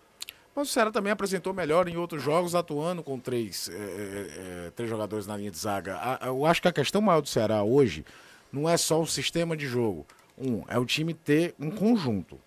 [0.54, 4.70] Mas o Ceará também apresentou melhor em outros jogos, atuando com três, é, é, é,
[4.70, 5.96] três jogadores na linha de zaga.
[5.96, 8.04] A- eu acho que a questão maior do Ceará hoje
[8.52, 10.06] não é só o sistema de jogo.
[10.38, 12.38] Um, é o time ter um conjunto.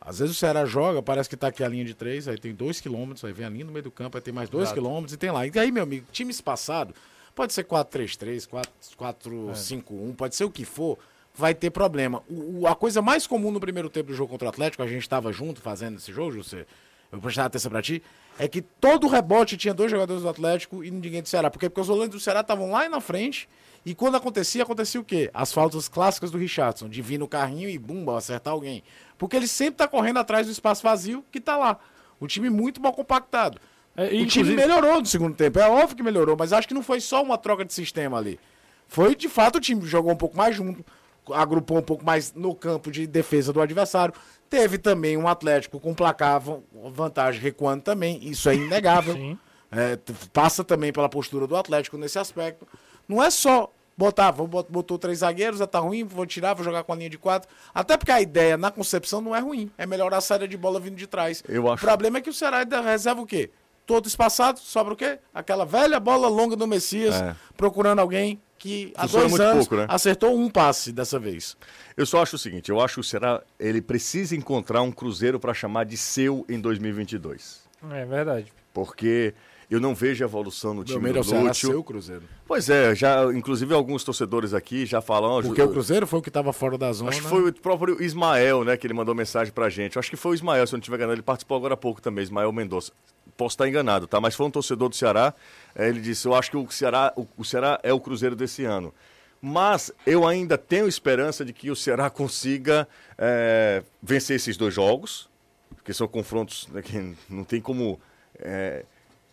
[0.00, 2.54] Às vezes o Ceará joga, parece que tá aqui a linha de três, aí tem
[2.54, 5.12] dois quilômetros, aí vem a linha no meio do campo, aí tem mais dois quilômetros
[5.12, 5.46] e tem lá.
[5.46, 6.94] E aí, meu amigo, time espaçado,
[7.34, 8.48] pode ser 4-3-3,
[8.96, 10.98] 4-5-1, pode ser o que for,
[11.34, 12.22] vai ter problema.
[12.28, 14.86] O, o- a coisa mais comum no primeiro tempo do jogo contra o Atlético, a
[14.86, 16.64] gente estava junto fazendo esse jogo, José,
[17.10, 18.02] eu prestava atenção pra ti,
[18.38, 21.50] é que todo rebote tinha dois jogadores do Atlético e ninguém do Ceará.
[21.50, 21.68] Por quê?
[21.68, 23.48] Porque os volantes do Ceará estavam lá na frente
[23.84, 25.30] e quando acontecia, acontecia o quê?
[25.32, 28.82] As faltas clássicas do Richardson, de vir no carrinho e bumba, acertar alguém.
[29.16, 31.78] Porque ele sempre tá correndo atrás do espaço vazio que tá lá.
[32.20, 33.58] O time muito mal compactado.
[33.96, 36.82] É, o time melhorou no segundo tempo, é óbvio que melhorou, mas acho que não
[36.82, 38.38] foi só uma troca de sistema ali.
[38.86, 40.84] Foi, de fato, o time jogou um pouco mais junto,
[41.32, 44.14] agrupou um pouco mais no campo de defesa do adversário.
[44.50, 49.14] Teve também um Atlético com placar van- vantagem recuando também, isso é inegável.
[49.70, 49.98] É,
[50.32, 52.66] passa também pela postura do Atlético nesse aspecto.
[53.06, 56.92] Não é só botar, botou três zagueiros, já tá ruim, vou tirar, vou jogar com
[56.94, 57.50] a linha de quatro.
[57.74, 60.80] Até porque a ideia na concepção não é ruim, é melhorar a saída de bola
[60.80, 61.44] vindo de trás.
[61.46, 63.50] Eu acho- O problema é que o Ceará ainda reserva o quê?
[63.84, 65.18] Todo espaçado, sobra o quê?
[65.34, 67.36] Aquela velha bola longa do Messias, É.
[67.54, 69.86] procurando alguém que há Funciona dois anos pouco, né?
[69.88, 71.56] acertou um passe dessa vez.
[71.96, 75.38] Eu só acho o seguinte, eu acho que o Ceará ele precisa encontrar um Cruzeiro
[75.38, 77.62] para chamar de seu em 2022.
[77.90, 78.52] É verdade.
[78.74, 79.34] Porque
[79.70, 81.68] eu não vejo evolução no Meu time medo é o do Lúcio.
[81.70, 82.22] ser o Cruzeiro.
[82.46, 85.42] Pois é, já, inclusive alguns torcedores aqui já falam...
[85.42, 87.10] Porque o Cruzeiro foi o que estava fora da zona.
[87.10, 89.98] Acho que foi o próprio Ismael, né, que ele mandou mensagem pra gente.
[89.98, 92.00] Acho que foi o Ismael, se eu não estiver enganado, ele participou agora há pouco
[92.00, 92.92] também, Ismael Mendonça.
[93.38, 94.20] Posso estar enganado, tá?
[94.20, 95.32] Mas foi um torcedor do Ceará.
[95.74, 98.64] eh, Ele disse: Eu acho que o Ceará, o, o Ceará é o Cruzeiro desse
[98.64, 98.92] ano.
[99.40, 105.30] Mas eu ainda tenho esperança de que o Ceará consiga eh, vencer esses dois jogos,
[105.74, 108.00] porque são confrontos né, que não tem como.
[108.40, 108.84] eh,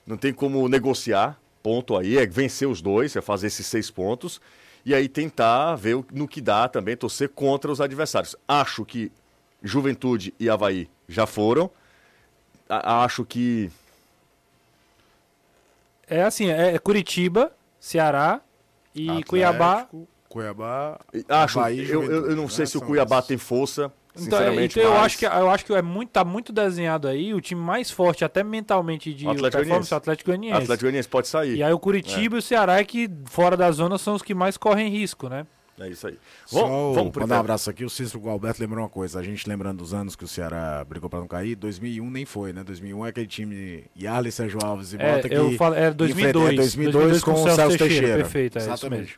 [0.05, 4.39] não tem como negociar, ponto aí, é vencer os dois, é fazer esses seis pontos,
[4.85, 8.35] e aí tentar ver no que dá também, torcer contra os adversários.
[8.47, 9.11] Acho que
[9.63, 11.71] Juventude e Havaí já foram,
[12.69, 13.71] acho que
[16.07, 18.41] É assim, é Curitiba, Ceará
[18.93, 19.87] e Atlético, Cuiabá.
[20.29, 20.99] Cuiabá.
[21.29, 22.65] Acho, e eu, eu, eu não Juventude, sei né?
[22.67, 23.27] se o Cuiabá esses.
[23.27, 23.91] tem força.
[24.17, 27.33] Então, Sinceramente, então eu acho que eu acho que é muito, tá muito desenhado aí.
[27.33, 29.93] O time mais forte, até mentalmente, de O Atlético performance Goianiense.
[29.93, 30.63] é o Atlético Goianiense.
[30.63, 31.55] Atlético Goianiense pode sair.
[31.57, 34.33] E aí o Curitiba e o Ceará é que fora da zona são os que
[34.33, 35.45] mais correm risco, né?
[35.79, 36.17] É isso aí.
[36.45, 37.83] Só Vamos, vamos pro mandar um abraço aqui.
[37.83, 39.19] O Cícero Gualberto lembrou uma coisa.
[39.19, 41.55] A gente lembrando dos anos que o Ceará brigou pra não cair.
[41.55, 42.63] 2001 nem foi, né?
[42.63, 45.35] 2001 é aquele time Yarley, Sérgio Alves e É, Mota que...
[45.35, 48.15] eu falo, é 2002, enfrenta- é 2002 com o Celso Teixeira.
[48.17, 49.01] Perfeito, é isso Exatamente.
[49.01, 49.15] mesmo.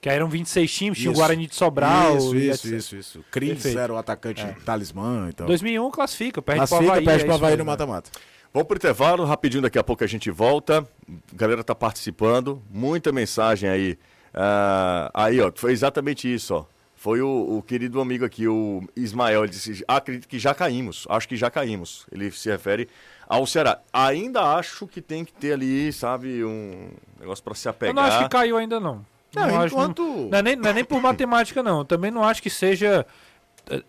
[0.00, 1.14] Que aí eram 26 times, tinha o.
[1.14, 2.16] Guarani de Sobral.
[2.18, 3.24] Isso, isso, isso, isso.
[3.30, 3.78] Cris Perfeito.
[3.80, 5.26] era o atacante talismã.
[5.30, 5.46] Então.
[5.46, 7.04] 2001 classifica, perde pro Classifica, Havaí.
[7.04, 8.10] perde é pro isso Havaí no mata-mata.
[8.54, 10.86] Vamos pro intervalo, rapidinho, daqui a pouco a gente volta.
[11.10, 13.98] A galera tá participando, muita mensagem aí.
[14.34, 16.64] Ah, aí, ó, foi exatamente isso, ó.
[16.94, 21.28] Foi o, o querido amigo aqui, o Ismael, ele disse, acredito que já caímos, acho
[21.28, 22.06] que já caímos.
[22.10, 22.88] Ele se refere
[23.28, 23.80] ao Ceará.
[23.92, 26.88] Ainda acho que tem que ter ali, sabe, um
[27.20, 27.90] negócio para se apegar.
[27.94, 29.04] Eu não acho que caiu ainda, não.
[29.34, 31.80] Não, acho- enquanto- não, é nem, não é nem por matemática, não.
[31.80, 33.04] Eu também não acho que seja.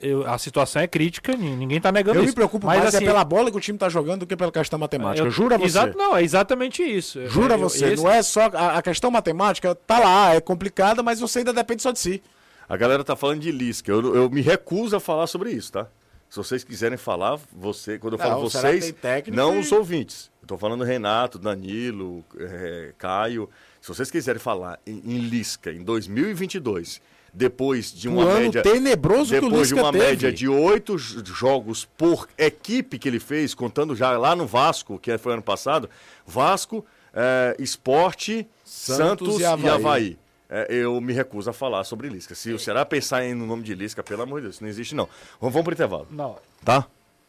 [0.02, 2.32] Eu- a situação é crítica, ni- ninguém tá negando Eu isso.
[2.32, 4.36] me preocupo Mas, mais assim, é pela bola que o time tá jogando do que
[4.36, 5.26] pela questão matemática.
[5.26, 5.66] eu- Jura você.
[5.66, 7.26] Exato, não, é exatamente isso.
[7.28, 7.94] Jura Eu- você.
[7.94, 8.42] esse- Não é só.
[8.54, 12.22] A, a questão matemática tá lá, é complicada, mas você ainda depende só de si.
[12.68, 13.92] A galera tá falando de Lisca.
[13.92, 15.88] Eu, eu me recuso a falar sobre isso, tá?
[16.30, 18.94] Se vocês quiserem falar, você, quando eu falo Não, o Ceará vocês,
[19.28, 20.30] não e- os ouvintes.
[20.42, 23.50] Eu tô falando Renato, Danilo, eh, Caio.
[23.80, 27.00] Se vocês quiserem falar em, em Lisca em 2022,
[27.38, 30.04] depois de uma Um média tenebroso o depois de uma teve.
[30.06, 35.16] média de oito jogos por equipe que ele fez, contando já lá no Vasco, que
[35.20, 35.88] foi ano passado,
[36.26, 36.84] Vasco,
[37.14, 39.70] eh, Esporte, Santos Santos, e e Avaí.
[39.70, 40.18] Havaí.
[40.50, 42.34] É, eu me recuso a falar sobre Lisca.
[42.34, 44.70] Se o Ceará pensar em, no nome de Lisca, pelo amor de Deus, isso não
[44.70, 45.08] existe não.
[45.40, 46.88] Vamos, vamos pro intervalo, Não, tá?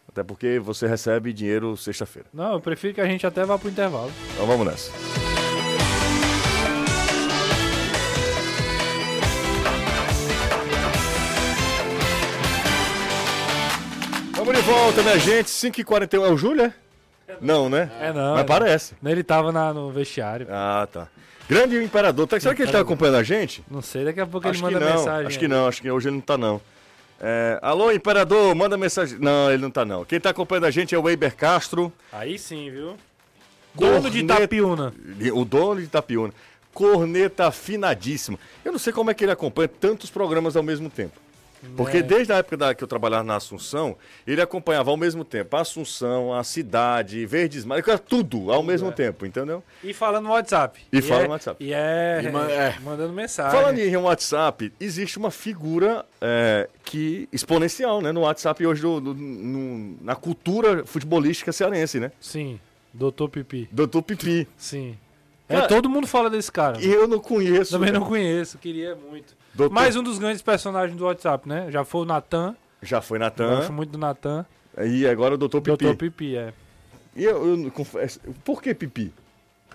[0.09, 2.29] Até porque você recebe dinheiro sexta-feira.
[2.33, 4.11] não, eu prefiro que a gente até vá pro intervalo.
[4.35, 5.38] Então vamos nessa.
[14.61, 15.49] De volta, minha gente.
[15.51, 16.73] 5h41 é o Júlio, é?
[17.41, 17.91] Não, né?
[18.01, 18.33] É não.
[18.33, 18.95] Mas é parece.
[19.01, 19.11] não.
[19.11, 20.47] Ele tava na- no vestiário.
[20.51, 21.09] Ah, tá.
[21.49, 22.27] Grande Imperador.
[22.27, 23.63] Tá- Será que ele tá acompanhando a gente?
[23.71, 24.97] Não sei, daqui a pouco Acho ele que manda não.
[24.99, 25.27] mensagem.
[25.27, 25.51] Acho que aí.
[25.51, 25.69] não.
[25.69, 26.61] Acho que hoje ele não tá, não.
[27.21, 29.19] É, alô, Imperador, manda mensagem.
[29.19, 30.05] Não, ele não tá, não.
[30.05, 32.97] Quem tá acompanhando a gente é o Weiber Castro, Aí sim, viu?
[33.75, 34.95] Dono de Corneta- Itapiúna.
[35.35, 36.33] o dono de Itapiúna.
[36.75, 38.39] Corneta afinadíssimo.
[38.65, 41.19] Eu não sei como é que ele acompanha tantos programas ao mesmo tempo.
[41.77, 42.03] Porque É.
[42.03, 43.97] desde a época da- que eu trabalhava na Assunção,
[44.27, 48.93] ele acompanhava ao mesmo tempo a Assunção, a cidade, Verdes Mares, tudo ao mesmo é.
[48.93, 49.63] tempo, entendeu?
[49.83, 50.81] E fala no WhatsApp.
[50.93, 51.65] E fala é- no WhatsApp.
[51.65, 52.79] E é, E ma- é.
[52.81, 53.53] mandando mensagem.
[53.59, 59.15] Falando em WhatsApp, existe uma figura é, que exponencial né, no WhatsApp hoje do- do-
[59.15, 62.11] no- na cultura futebolística cearense, né?
[62.21, 62.59] Sim,
[62.93, 63.69] Doutor Pipi.
[63.71, 64.49] Doutor Pipi.
[64.57, 64.97] Sim.
[65.49, 66.81] Cara, é, todo mundo fala desse cara.
[66.81, 67.71] E eu não conheço.
[67.73, 69.35] Também não conheço, queria muito.
[69.55, 71.71] Doutor- Mais um dos grandes personagens do WhatsApp, né?
[71.71, 72.55] Já foi o Natan.
[72.83, 73.57] Já foi Natan.
[73.57, 74.45] Gosto muito do Natan.
[74.85, 75.77] E agora o Doutor Pipi.
[75.85, 76.53] Doutor Pipi, é.
[77.17, 78.21] E eu, eu confesso.
[78.45, 79.13] Por que Pipi?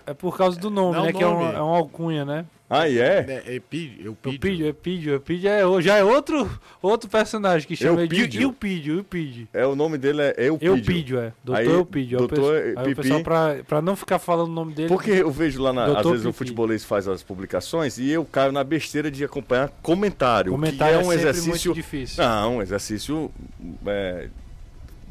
[0.06, 1.10] É por causa do nome, Não, né?
[1.10, 1.54] o Que é um, nome.
[1.54, 2.44] é um alcunha, né?
[2.68, 3.42] Ah, e é?
[3.46, 6.50] É, Epídio, Eupídio, Eupídio, Eupídio é, o- já é outro,
[6.82, 8.42] outro personagem que chama de Eupídio.
[8.42, 9.48] Eupídio, Eupídio.
[9.52, 10.74] É o nome dele é Eupídio.
[10.76, 11.32] Eupídio, é.
[11.44, 12.18] Doutor Aí, Eupídio.
[12.18, 14.88] Aí o doutor pessoal- Aí o pessoal, pra, pra não ficar falando o nome dele...
[14.88, 18.50] Porque eu vejo lá, na, às vezes, o futebolês faz as publicações e eu caio
[18.50, 20.50] na besteira de acompanhar comentário.
[20.50, 21.50] comentário que é um sempre exercício.
[21.50, 22.24] muito difícil.
[22.24, 23.30] Não, um exercício.
[23.86, 24.28] é,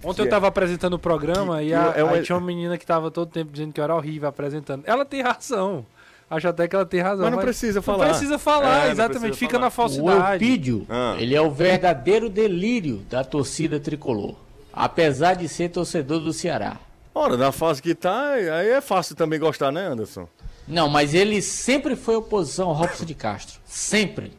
[0.03, 2.77] Ontem eu tava apresentando o programa Que- e a- é uma- aí tinha uma menina
[2.77, 4.83] que tava todo tempo dizendo que eu era horrível apresentando.
[4.85, 5.85] Ela tem razão.
[6.29, 7.25] Acho até que ela tem razão.
[7.25, 8.07] Mas não precisa Não falar.
[8.09, 9.19] precisa falar, É, não exatamente.
[9.21, 9.61] precisa Fica falar.
[9.61, 10.43] na O falsidade.
[10.43, 11.15] Eupídio, Ah.
[11.19, 14.35] ele é o verdadeiro delírio da torcida tricolor.
[14.71, 16.77] Apesar de ser torcedor do Ceará.
[17.13, 20.27] Ora, na fase que tá, aí é fácil também gostar, né, Anderson?
[20.67, 23.59] Não, mas ele sempre foi oposição ao Robson de Castro.
[23.65, 24.31] Sempre.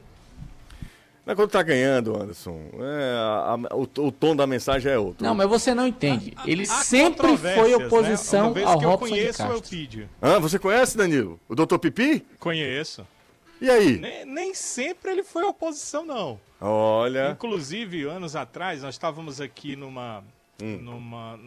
[1.27, 2.61] Não é quando tá ganhando, Anderson.
[2.81, 5.25] É, a- a- o, o tom da mensagem é outro.
[5.25, 6.35] Não, mas você não entende.
[6.45, 7.77] Ele Há sempre foi né?
[7.87, 10.09] oposição vez ao que eu Robson de conheço o Castro.
[10.22, 10.39] Hã?
[10.41, 11.41] você conhece, Danilo?
[11.49, 12.27] O doutor Pipi?
[12.39, 13.07] Conheço.
[13.61, 13.97] E aí?
[13.99, 16.39] Nem, nem sempre ele foi oposição, não.
[16.61, 17.31] Olha.
[17.31, 20.22] Inclusive, anos atrás, nós estávamos aqui numa.
[20.62, 20.79] Hum.
[20.83, 21.41] numa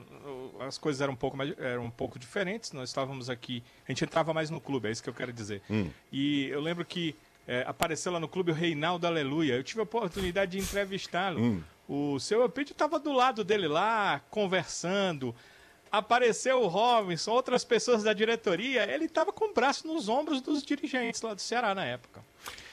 [0.60, 2.74] as coisas eram um, pouco mais, eram um pouco diferentes.
[2.74, 3.64] Nós estávamos aqui.
[3.88, 5.62] A gente entrava mais no clube, é isso que eu quero dizer.
[5.70, 5.88] Hum.
[6.12, 7.16] E eu lembro que
[7.48, 9.54] é, apareceu lá no clube o Reinaldo Aleluia.
[9.54, 11.42] Eu tive a oportunidade de entrevistá-lo.
[11.42, 11.64] Hum.
[11.88, 15.34] O seu Eupídio estava do lado dele lá, conversando.
[15.90, 18.84] Apareceu o Robinson, outras pessoas da diretoria.
[18.92, 22.22] Ele estava com o braço nos ombros dos dirigentes lá do Ceará na época.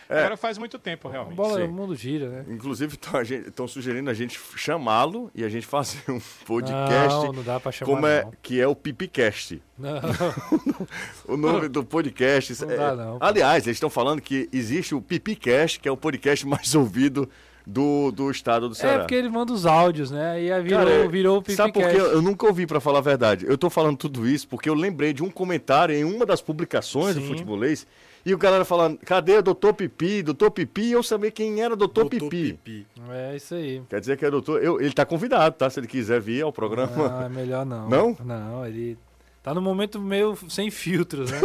[0.08, 0.18] É.
[0.20, 1.34] Agora faz muito tempo, A realmente.
[1.36, 1.64] bola, Sim.
[1.64, 2.44] o mundo gira, né?
[2.48, 2.98] Inclusive,
[3.46, 7.08] estão sugerindo a gente chamá-lo e a gente fazer um podcast.
[7.26, 8.32] Não, não dá pra chamar, como é, não.
[8.42, 9.62] que é o Pipicast.
[9.78, 10.00] Não.
[11.26, 12.64] O nome do podcast.
[12.64, 13.18] Não é- dá, não.
[13.20, 17.28] Aliás, eles estão falando que existe o Pipicast, que é o podcast mais ouvido
[17.66, 18.96] do, do estado do Ceará.
[18.96, 20.32] É porque ele manda os áudios, né?
[20.32, 21.88] Aí aí virou, Cara, virou o Sabe por quê?
[21.88, 22.14] Pipicast.
[22.14, 23.46] Eu nunca ouvi, pra falar a verdade.
[23.48, 27.14] Eu tô falando tudo isso porque eu lembrei de um comentário em uma das publicações
[27.14, 27.28] do Sim.
[27.28, 27.86] Futebolês
[28.24, 30.22] e o galera falando, cadê doutor Pipi?
[30.22, 32.86] Doutor Pipi, e eu sabia quem era doutor, Pipi.
[33.10, 33.82] É isso aí.
[33.88, 34.62] Quer dizer que é doutor...
[34.62, 35.68] Eu, ele tá convidado, tá?
[35.68, 37.08] Se ele quiser vir ao programa.
[37.08, 37.88] Não, é melhor não.
[37.88, 38.16] Não?
[38.24, 38.96] Não, ele
[39.42, 41.38] tá no momento meio sem filtros, né?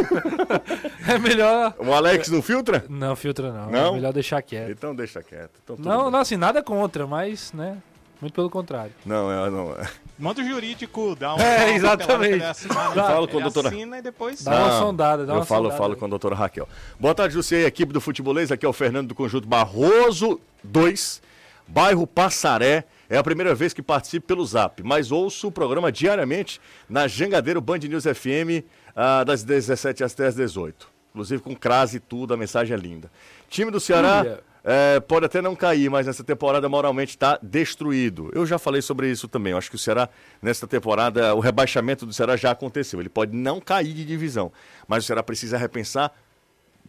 [1.07, 1.75] é melhor.
[1.77, 2.85] O Alex não filtra?
[2.87, 3.69] Não, filtra não.
[3.69, 3.89] Não?
[3.89, 4.71] É melhor deixar quieto.
[4.71, 5.59] Então deixa quieto.
[5.61, 6.11] Então, Não, bem.
[6.11, 7.77] não, assim, nada contra, mas, né?
[8.21, 8.93] Muito pelo contrário.
[9.05, 9.75] Não, é, não.
[10.19, 11.39] Manda o jurídico, dá um.
[11.39, 12.33] É, uma exatamente.
[12.33, 13.03] Ele assina, Dá.
[13.07, 14.43] Fala com a doutora- assina e depois.
[14.43, 15.99] Dá uma Não, sondada, dá eu uma falo, sondada falo aí.
[15.99, 16.67] com a doutora Raquel.
[16.99, 18.51] Boa tarde, José, equipe do Futebolês.
[18.51, 21.21] Aqui é o Fernando do Conjunto Barroso 2,
[21.67, 22.83] bairro Passaré.
[23.09, 27.59] É a primeira vez que participo pelo Zap, mas ouço o programa diariamente na Jangadeiro
[27.61, 28.63] Band News FM,
[28.95, 30.87] ah, das 17 às 18.
[31.11, 33.09] Inclusive com crase e tudo, a mensagem é linda.
[33.49, 34.39] Time do Ceará Olha.
[34.63, 38.29] É, pode até não cair, mas nessa temporada moralmente está destruído.
[38.33, 39.51] Eu já falei sobre isso também.
[39.51, 40.09] Eu acho que o Ceará,
[40.41, 42.99] nessa temporada, o rebaixamento do Ceará já aconteceu.
[42.99, 44.51] Ele pode não cair de divisão,
[44.87, 46.13] mas o Ceará precisa repensar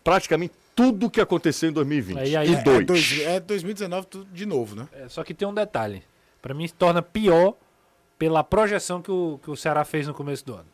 [0.03, 2.19] praticamente tudo o que aconteceu em 2020.
[2.19, 2.81] Aí- aí- e é- dois.
[2.81, 4.89] É, dois- é 2019 tudo de novo, né?
[4.93, 6.03] É, só que tem um detalhe.
[6.41, 7.55] Pra mim se torna pior
[8.19, 10.67] pela projeção que o, que o Ceará fez no começo do ano.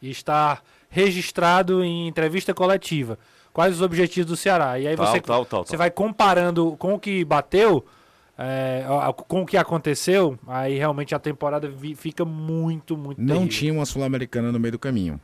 [0.00, 3.18] E está registrado em entrevista coletiva.
[3.52, 4.78] Quais os objetivos do Ceará?
[4.78, 5.78] E aí Tal, você, tal, tal, você tal.
[5.78, 7.84] vai comparando com o que bateu,
[8.38, 8.82] é,
[9.28, 13.48] com o que aconteceu, aí realmente a temporada fica muito, muito Não terrível.
[13.48, 15.20] tinha uma Sul-Americana no meio do caminho.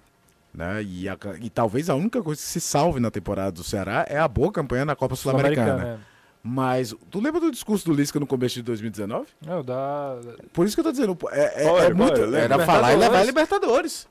[0.52, 0.82] Né?
[0.82, 4.18] E, a- e talvez a única coisa que se salve na temporada do Ceará é
[4.18, 5.66] a boa campanha na Copa Sul-Americana.
[5.70, 6.00] Sul-Americana,
[6.42, 9.26] Mas tu lembra do discurso do Lisca no começo de 2019?
[9.44, 9.48] é.
[9.50, 10.16] Não, dá...
[10.52, 12.20] Por isso que eu tô dizendo, é, é- é muito.
[12.34, 12.58] era?
[12.64, 14.06] Falar e levar a Libertadores.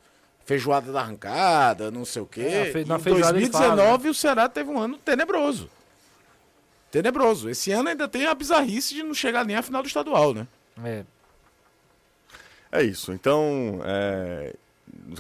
[0.47, 2.41] Feijoada da arrancada, não sei o quê.
[2.41, 5.69] É, fe- na em feijoada ele 2019 fala, o Ceará teve um ano tenebroso.
[6.89, 7.49] Tenebroso.
[7.49, 10.47] Esse ano ainda tem a bizarrice de não chegar nem à final do estadual, né?
[10.83, 11.03] É,
[12.71, 13.11] É isso.
[13.11, 14.53] Então, é,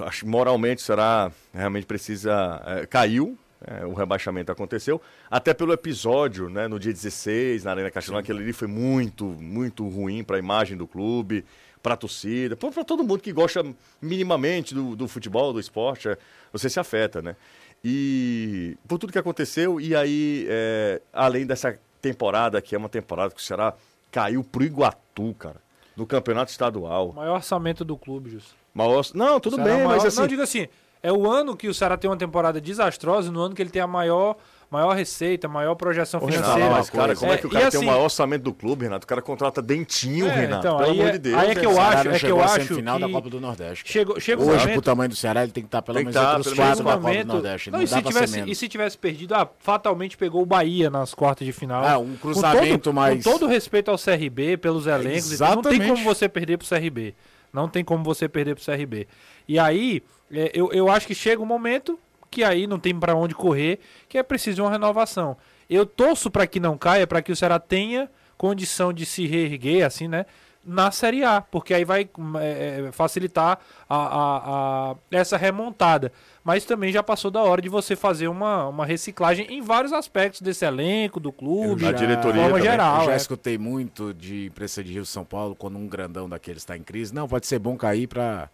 [0.05, 3.37] acho que moralmente será realmente precisa é, caiu.
[3.65, 5.01] é, o rebaixamento aconteceu,
[5.31, 9.85] até pelo episódio, né, no dia 16, na Arena Castelão, aquele ali foi muito, muito
[9.89, 11.43] ruim para a imagem do clube,
[11.87, 13.65] para a torcida, para todo mundo que gosta
[14.01, 16.17] minimamente do, do futebol, do esporte, é,
[16.51, 17.33] você se afeta, né?
[17.81, 23.33] E por tudo que aconteceu, e aí, é, além dessa temporada, que é uma temporada
[23.33, 23.73] que o Ceará
[24.11, 25.61] caiu pro Iguatu, cara,
[25.95, 27.11] no campeonato estadual.
[27.11, 28.53] o maior orçamento do clube, Jus.
[28.73, 29.05] Maior...
[29.13, 30.19] Não, tudo é bem, o mas maior- assim.
[30.19, 30.67] Não, digo assim,
[31.01, 33.81] é o ano que o Ceará tem uma temporada desastrosa, no ano que ele tem
[33.81, 34.35] a maior,
[34.69, 36.69] maior receita, maior projeção financeira.
[36.69, 38.83] mas, cara, como é, que o e cara tem o assim, maior orçamento do clube,
[38.85, 39.05] Renato?
[39.05, 40.67] O cara contrata dentinho, É, Renato.
[40.67, 41.37] então, pelo aí amor é- de Deus.
[41.37, 43.29] aí é que eu acho- é não que chegou eu acho semifinal da que Copa
[43.29, 43.91] do Nordeste.
[43.91, 44.73] Chegou, chega um Hoje, momento...
[44.73, 46.57] pro tamanho do Ceará, ele tem que estar pelo Tem menos tá, entre os pelo
[46.57, 47.25] quatro da Copa do.
[47.33, 47.71] Nordeste.
[47.71, 51.13] Não, Não, e, se tivesse, e se tivesse perdido, ah, fatalmente pegou o Bahia nas
[51.13, 51.83] quartas de final.
[51.85, 53.23] Ah, um Com cruzamento todo, mais...
[53.23, 56.67] Com todo respeito ao CRB, pelos elencos, e tudo, não tem como você perder pro
[56.67, 57.13] CRB.
[57.53, 59.07] Não tem como você perder pro CRB.
[59.47, 61.99] E aí, é, eu, eu acho que chega um momento
[62.29, 65.37] que aí não tem pra onde correr, que é preciso de uma renovação.
[65.69, 69.85] Eu torço pra que não caia, pra que o Ceará tenha condição de se reerguer,
[69.85, 70.25] assim, né?
[70.69, 72.09] Na Série A, porque aí vai
[72.41, 73.57] é, é, facilitar
[73.89, 76.11] a, a- a- essa remontada.
[76.43, 80.41] Mas também já passou da hora de você fazer uma, uma reciclagem em vários aspectos
[80.41, 82.63] desse elenco, do clube, Da de diretoria forma também.
[82.71, 82.99] geral.
[83.01, 83.15] Eu já é.
[83.17, 87.13] escutei muito de imprensa de Rio São Paulo quando um grandão daqueles está em crise.
[87.15, 88.49] Não, pode ser bom cair para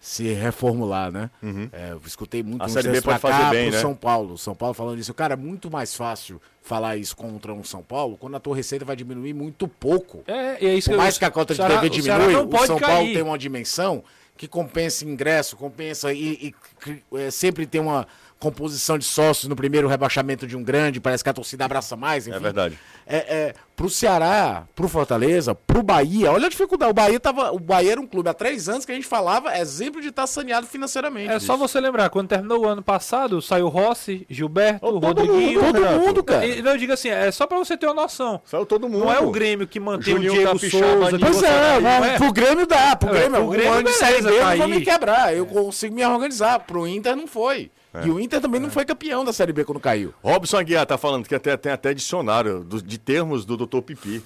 [0.00, 1.30] se reformular, né?
[1.72, 2.66] É, eu escutei muito Uhum.
[2.66, 3.80] A Série B pode fazer cá bem, pro né?
[3.82, 4.38] São Paulo.
[4.38, 5.12] São Paulo falando isso.
[5.14, 8.84] Cara, é muito mais fácil falar isso contra um São Paulo quando a tua receita
[8.84, 10.22] vai diminuir muito pouco.
[10.26, 11.90] É, e é isso Por que mais eu, que a cota de Ceará- TV o
[11.90, 12.92] diminui, o pode São cair.
[12.92, 14.04] Paulo tem uma dimensão
[14.36, 18.06] que compensa ingresso, compensa e, e cri- é, sempre tem uma
[18.38, 22.26] composição de sócios no primeiro rebaixamento de um grande, parece que a torcida abraça mais.
[22.26, 22.40] É enfim.
[22.40, 22.78] verdade.
[23.06, 26.90] É, é, pro Ceará, pro Fortaleza, pro Bahia, olha a dificuldade.
[26.90, 29.56] O Bahia, tava, o Bahia era um clube há três anos que a gente falava
[29.58, 31.32] exemplo de estar saneado financeiramente.
[31.32, 35.62] É só você lembrar, quando terminou o ano passado, saiu Rossi, Gilberto, Ô, todo Rodriguinho.
[35.62, 35.98] mundo, Todo Renato.
[36.06, 36.46] mundo, cara.
[36.46, 38.40] E, não, eu digo assim, é só pra você ter uma noção.
[38.44, 39.04] Saiu todo mundo.
[39.06, 41.18] Não é o Grêmio que mantém o Juninho Diego Capixaba, Souza.
[41.18, 42.96] que Pois é, não mas pro Grêmio dá.
[42.96, 44.80] Pro É, Grêmio, pro um Grêmio, ano de Série B eu tá não vou me
[44.82, 45.34] quebrar.
[45.34, 46.58] Eu consigo me organizar.
[46.60, 47.70] Pro Inter não foi.
[48.02, 48.06] É.
[48.06, 50.12] E o Inter também não foi campeão da Série B quando caiu.
[50.22, 53.80] Robson Aguiar tá falando que até, tem até dicionário do- de termos do Dr.
[53.80, 54.22] Pipi.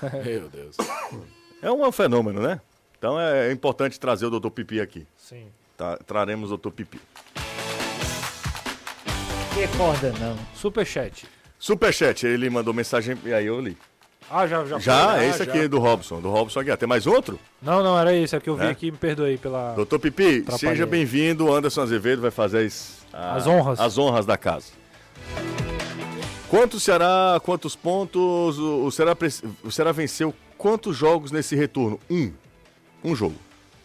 [0.24, 0.76] Meu Deus.
[1.62, 2.60] É um, é um fenômeno, né?
[2.98, 4.50] Então é, importante trazer o Dr.
[4.50, 5.06] Pipi aqui.
[5.16, 5.46] Sim.
[5.76, 6.70] Tá, traremos o Dr.
[6.70, 7.00] Pipi.
[9.54, 10.36] Recorda não.
[10.54, 11.26] Superchat.
[11.58, 13.76] Superchat, ele mandou mensagem e aí eu li.
[14.30, 14.78] Ah, já, já.
[14.78, 15.24] Já, foi?
[15.24, 16.76] é esse aqui do Robson, do Robson Aguiar.
[16.76, 17.38] Tem mais outro?
[17.62, 18.34] Não, não, era esse.
[18.34, 18.70] É que eu vi É?
[18.70, 19.74] aqui, me perdoei pela...
[19.74, 20.58] Doutor Pipi, Atrapalhei.
[20.58, 21.52] seja bem-vindo.
[21.54, 23.78] Anderson Azevedo vai fazer as, a- As honras.
[23.80, 24.72] As honras da casa.
[26.48, 28.58] Quanto Ceará, quantos pontos?
[28.58, 29.16] O, o Ceará,
[29.64, 31.98] o Ceará venceu quantos jogos nesse retorno?
[32.10, 32.32] Um.
[33.04, 33.34] Um jogo.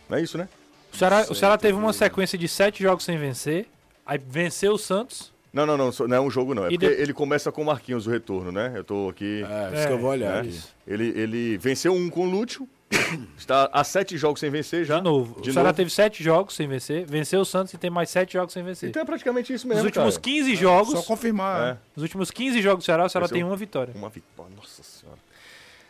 [0.10, 0.48] Não é isso, né?
[0.94, 3.68] O Ceará, o Ceará teve uma sequência de sete jogos sem vencer.
[4.06, 5.32] Aí venceu o Santos.
[5.54, 6.66] Não, não, não, não é um jogo não.
[6.66, 8.72] É E porque de- ele começa com o Marquinhos, o retorno, né?
[8.76, 9.44] Eu tô aqui.
[9.44, 10.52] É, isso que eu vou olhar né?
[10.88, 12.68] Ele, ele venceu um com o Lúcio.
[13.38, 14.98] está há sete jogos sem vencer já.
[14.98, 15.42] De novo.
[15.42, 17.06] De o Ceará teve sete jogos sem vencer.
[17.06, 18.90] Venceu o Santos e tem mais sete jogos sem vencer.
[18.90, 19.84] Então é praticamente isso mesmo.
[19.84, 20.24] Nos últimos cara.
[20.24, 20.92] 15 jogos.
[20.92, 21.74] Só confirmar.
[21.74, 21.78] É.
[21.96, 23.36] Nos últimos 15 jogos do Ceará, o Ceará Venceu.
[23.36, 23.94] tem uma vitória.
[23.96, 25.20] Uma vitória, nossa senhora.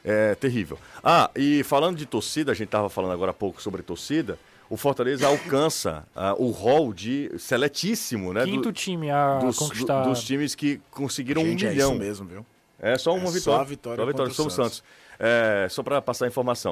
[0.04, 0.80] É terrível.
[1.04, 4.38] Ah, e falando de torcida, a gente estava falando agora há pouco sobre torcida.
[4.72, 8.46] O Fortaleza alcança ah, o rol de seletíssimo, né?
[8.46, 10.04] Quinto do- time a dos, conquistar.
[10.04, 11.90] do- dos times que conseguiram Gente, um é milhão.
[11.92, 12.46] isso mesmo, viu?
[12.80, 13.62] É só uma É só vitória.
[13.62, 14.54] a vitória Só a vitória o Santos.
[14.56, 14.84] Santos.
[15.20, 16.72] É, só para passar a informação.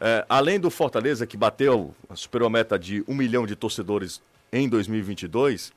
[0.00, 4.22] É, além do Fortaleza, que bateu, superou a meta de um milhão de torcedores
[4.52, 5.72] em 2022.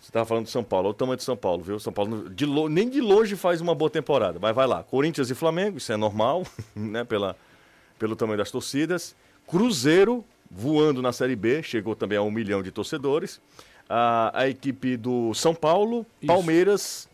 [0.00, 1.78] Você estava falando de São Paulo, olha o tamanho de São Paulo, viu?
[1.78, 4.82] São Paulo de lo- nem de longe faz uma boa temporada, mas vai lá.
[4.82, 6.42] Corinthians e Flamengo, isso é normal,
[6.74, 7.04] né?
[7.04, 7.36] Pela,
[8.00, 9.14] pelo tamanho das torcidas.
[9.48, 13.40] Cruzeiro voando na Série B, chegou também a um milhão de torcedores.
[13.88, 16.26] A, a equipe do São Paulo, Isso.
[16.26, 17.08] Palmeiras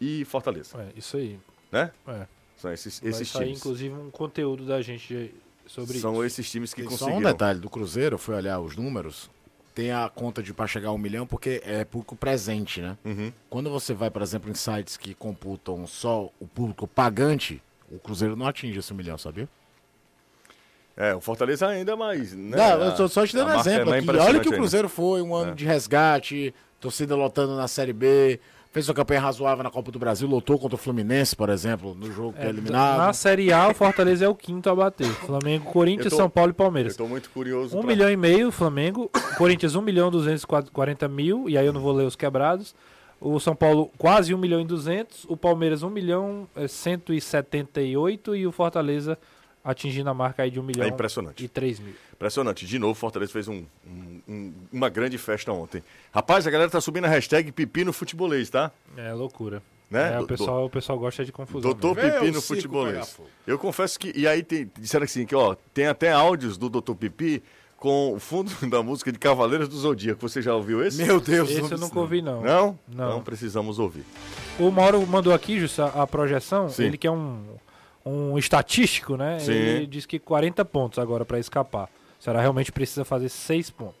[0.00, 1.38] e Fortaleza, É, isso aí.
[1.72, 1.90] né?
[2.06, 2.26] É.
[2.56, 3.58] São esses, Vai esses sair, times.
[3.58, 5.34] inclusive, um conteúdo da gente
[5.66, 6.24] sobre São isso.
[6.24, 7.18] esses times que Tem só conseguiram.
[7.28, 9.28] um detalhe do Cruzeiro, eu fui olhar os números.
[9.74, 12.96] Tem a conta de para chegar a um milhão porque é público presente, né?
[13.04, 13.32] Uhum.
[13.48, 18.36] Quando você vai, por exemplo, em sites que computam só o público pagante, o Cruzeiro
[18.36, 19.48] não atinge esse milhão, sabia?
[21.00, 22.34] É, o Fortaleza ainda mais.
[22.34, 22.56] Né?
[22.56, 24.08] Não, eu tô só te A dando marca é exemplo aqui.
[24.10, 24.56] Olha que o ainda.
[24.56, 25.54] Cruzeiro foi, um ano É.
[25.54, 28.38] de resgate, torcida lotando na Série B,
[28.72, 32.12] fez uma campanha razoável na Copa do Brasil, lotou contra o Fluminense, por exemplo, no
[32.12, 32.98] jogo que é É, eliminado.
[32.98, 35.06] Na Série A, o Fortaleza é o quinto a bater.
[35.08, 36.96] Flamengo, Corinthians, Eu tô- São Paulo e Eu Palmeiras.
[36.96, 37.76] tô muito curioso.
[37.76, 39.10] Um pra- milhão e meio, Flamengo.
[39.38, 41.48] Corinthians, 1 milhão e 240 mil.
[41.48, 42.74] E aí eu não vou ler os quebrados.
[43.20, 45.24] O São Paulo, quase 1 milhão e 200.
[45.28, 48.34] O Palmeiras, 1 milhão e 178.
[48.36, 49.18] E o Fortaleza
[49.64, 51.44] atingindo a marca aí de 1 milhão É impressionante.
[51.44, 51.94] e 3 mil.
[52.14, 52.66] Impressionante.
[52.66, 55.82] De novo, o Fortaleza fez um- um- um- uma grande festa ontem.
[56.12, 58.70] Rapaz, a galera tá subindo a hashtag Pipi no futebolês, tá?
[58.96, 59.62] É loucura.
[59.90, 60.14] Né?
[60.14, 61.62] É, o, pessoal, o pessoal gosta de confusão.
[61.72, 62.20] Doutor mesmo.
[62.20, 63.18] Pipi no futebolês.
[63.46, 64.12] Eu confesso que.
[64.16, 67.42] E aí tem, disseram assim: que ó, tem até áudios do Doutor Pipi
[67.76, 70.20] com o fundo da música de Cavaleiros do Zodíaco.
[70.28, 71.02] Você já ouviu esse?
[71.04, 72.40] Meu Deus, Esse não eu nunca isso, ouvi, não.
[72.40, 72.78] Não?
[72.86, 73.08] Não.
[73.08, 74.04] Então precisamos ouvir.
[74.60, 76.68] O Mauro mandou aqui, Justa, a projeção.
[76.68, 76.84] Sim.
[76.84, 77.42] Ele que é um,
[78.04, 79.38] um estatístico, né?
[79.38, 79.52] Sim.
[79.52, 81.88] Ele diz que 40 pontos agora para escapar.
[82.18, 84.00] O Ceará realmente precisa fazer 6 pontos.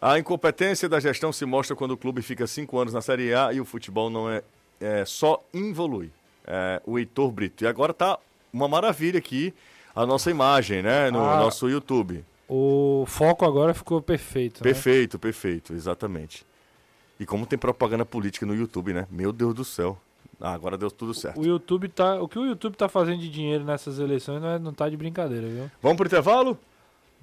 [0.00, 3.52] A incompetência da gestão se mostra quando o clube fica cinco anos na Série A
[3.52, 4.42] e o futebol não é,
[4.80, 6.10] é só involui.
[6.46, 7.64] É, o Heitor Brito.
[7.64, 8.16] E agora tá
[8.52, 9.52] uma maravilha aqui
[9.94, 11.10] a nossa imagem, né?
[11.10, 11.36] No Ah.
[11.38, 12.24] nosso YouTube.
[12.48, 14.60] O foco agora ficou perfeito.
[14.60, 14.62] né?
[14.62, 16.46] Perfeito, perfeito, exatamente.
[17.18, 19.06] E como tem propaganda política no YouTube, né?
[19.10, 19.98] Meu Deus do céu.
[20.40, 21.40] Ah, agora deu tudo certo.
[21.40, 22.20] O YouTube tá.
[22.20, 24.96] O que o YouTube tá fazendo de dinheiro nessas eleições não, é, não tá de
[24.96, 25.70] brincadeira, viu?
[25.82, 26.56] Vamos pro intervalo?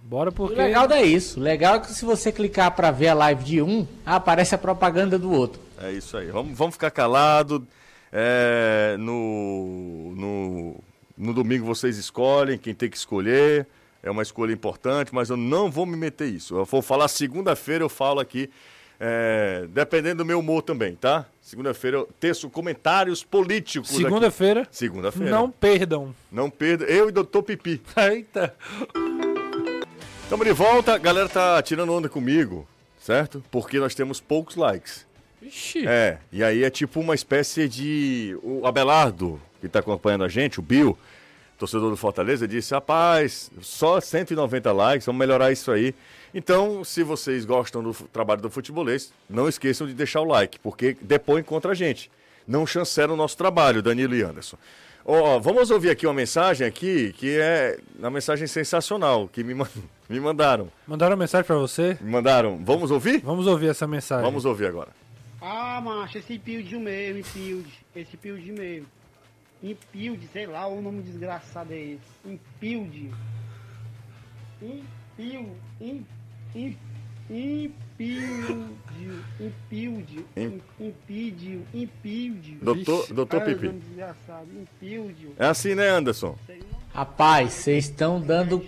[0.04, 0.56] Bora O porque.
[0.56, 1.40] legal não é isso.
[1.40, 4.58] O legal é que se você clicar pra ver a live de um, aparece a
[4.58, 5.62] propaganda do outro.
[5.82, 6.28] É isso aí.
[6.28, 7.66] Vamos, vamos ficar calado.
[8.12, 10.76] É, no, no,
[11.18, 13.66] no domingo vocês escolhem quem tem que escolher.
[14.04, 16.56] É uma escolha importante, mas eu não vou me meter isso.
[16.56, 18.50] Eu vou falar segunda-feira, eu falo aqui.
[19.00, 21.26] é, dependendo do meu humor também, tá?
[21.46, 23.90] Segunda-feira eu teço comentários políticos.
[23.90, 24.68] Segunda-feira.
[24.72, 25.30] Segunda-feira.
[25.30, 26.16] Não perdam.
[26.32, 26.86] Não perda.
[26.86, 27.80] Eu e Doutor Pipi.
[27.96, 28.56] Eita.
[30.24, 30.96] Estamos de volta.
[30.96, 32.68] A galera tá tirando onda comigo,
[33.00, 33.44] certo?
[33.52, 35.06] Porque nós temos poucos likes.
[35.40, 35.88] Ixi.
[35.88, 38.36] É, e aí é tipo uma espécie de.
[38.42, 40.98] O Abelardo, que está acompanhando a gente, o Bill,
[41.60, 45.94] torcedor do Fortaleza, disse: rapaz, só 190 likes, vamos melhorar isso aí.
[46.38, 50.98] Então, se vocês gostam do trabalho do futebolês, não esqueçam de deixar o like, porque
[51.02, 52.12] depõe contra a gente.
[52.46, 54.58] Não chancela o nosso trabalho, Danilo e Anderson.
[55.06, 59.70] Ó, vamos ouvir aqui uma mensagem aqui, que é uma mensagem sensacional, que me, man-
[60.10, 60.70] me mandaram.
[60.86, 61.98] Mandaram mensagem pra você?
[62.02, 62.58] Me mandaram.
[62.66, 63.22] Vamos ouvir?
[63.22, 64.26] Vamos ouvir essa mensagem.
[64.26, 64.90] Vamos ouvir agora.
[65.42, 67.70] Ah, macho, esse build mesmo, build.
[67.96, 68.88] Esse build mesmo.
[69.64, 72.00] Impild, sei lá o nome desgraçado é esse.
[72.26, 73.12] Impild.
[74.62, 75.56] Impil.
[75.80, 76.06] Im,
[76.56, 76.76] im,
[77.30, 78.68] impild.
[79.40, 80.26] Impild.
[80.36, 81.62] Im- Impidio.
[81.74, 82.58] Impild.
[82.62, 83.72] Doutor, doutor Pipi.
[85.38, 86.38] É assim, né, Anderson?
[86.94, 88.64] Rapaz, vocês estão dando.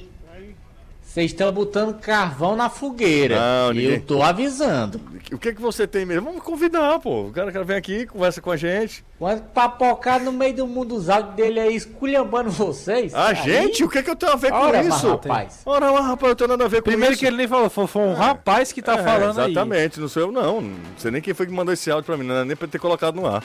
[1.17, 3.39] Vocês estão botando carvão na fogueira.
[3.39, 5.01] Não, e ninguém- eu tô avisando.
[5.31, 6.25] O que que você tem mesmo?
[6.27, 7.23] Vamos convidar, pô.
[7.29, 9.03] O cara, o cara vem aqui, conversa com a gente.
[9.17, 13.15] Quando papocar no meio do mundo dos áudios dele aí, esculhambando vocês.
[13.15, 13.83] A aí- gente?
[13.83, 15.09] O que que eu tenho a ver com Ora, isso?
[15.09, 15.61] rapaz.
[15.65, 17.19] Ora, mas, rapaz, eu tenho nada a ver com Primeiro isso.
[17.19, 19.51] que ele nem falou, foi, foi um rapaz que tá É, falando aí.
[19.53, 20.61] Exatamente, não sou eu não.
[20.61, 22.67] Não sei nem quem foi que mandou esse áudio pra mim, não era nem pra
[22.67, 23.41] ter colocado no ar.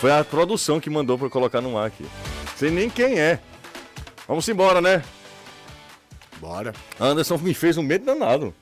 [0.00, 2.04] Foi a produção que mandou pra eu colocar no ar aqui.
[2.56, 3.38] Sei nem quem é.
[4.26, 5.04] Vamos embora, né?
[6.42, 6.74] Bora.
[7.00, 8.52] Anderson me fez um medo danado.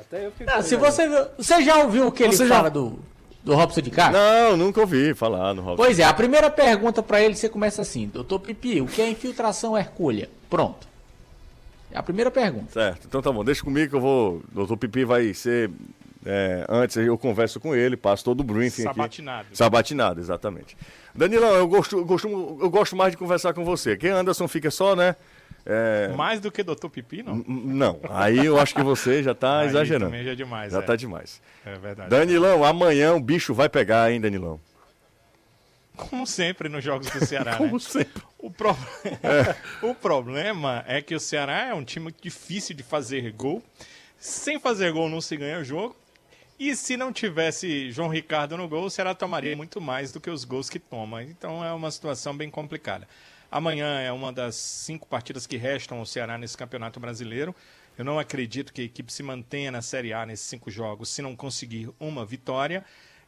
[0.00, 2.70] Até eu fiquei Não, se você você já ouviu o que ele Você já- fala
[2.70, 2.98] do,
[3.44, 4.18] do Robson de Castro?
[4.18, 5.76] Não, nunca ouvi falar no Robson.
[5.84, 9.08] Pois é, a primeira pergunta pra ele você começa assim: Doutor Pipi, o que é
[9.10, 10.28] infiltração hercúlea?
[10.48, 10.88] Pronto.
[11.92, 12.72] É a primeira pergunta.
[12.72, 14.42] Certo, então tá bom, deixa comigo que eu vou.
[14.50, 15.70] Doutor Pipi vai ser.
[16.24, 18.94] é, antes eu converso com ele, passo todo o briefing aqui.
[18.96, 19.46] Sabatinado.
[19.52, 20.76] Sabatinado, exatamente.
[21.14, 23.96] Danilão, eu gosto, eu gosto, eu gosto mais de conversar com você.
[23.96, 25.14] Quem Anderson fica só, né?
[25.70, 26.88] É, Mais do que Dr.
[26.88, 28.00] Pipi, não.
[28.10, 30.06] aí eu acho que você já tá Aí exagerando.
[30.06, 30.82] também já é demais, Já é.
[30.82, 31.40] tá demais.
[31.64, 32.10] É verdade.
[32.10, 34.60] Danilão, amanhã o bicho vai pegar, hein, Danilão?
[35.96, 37.58] Como sempre nos jogos do Ceará, né?
[37.58, 38.22] Como sempre.
[38.38, 38.76] O, pro-
[39.82, 43.62] o problema é que o Ceará é um time difícil de fazer gol.
[44.18, 45.94] Sem fazer gol não se ganha jogo.
[46.58, 50.28] E se não tivesse João Ricardo no gol, o Ceará tomaria muito mais do que
[50.28, 51.22] os gols que toma.
[51.22, 53.06] Então é uma situação bem complicada.
[53.50, 57.54] Amanhã é uma das cinco partidas que restam ao Ceará nesse Campeonato Brasileiro.
[57.98, 61.20] Eu não acredito que a equipe se mantenha na Série A nesses cinco jogos se
[61.20, 62.84] não conseguir uma vitória.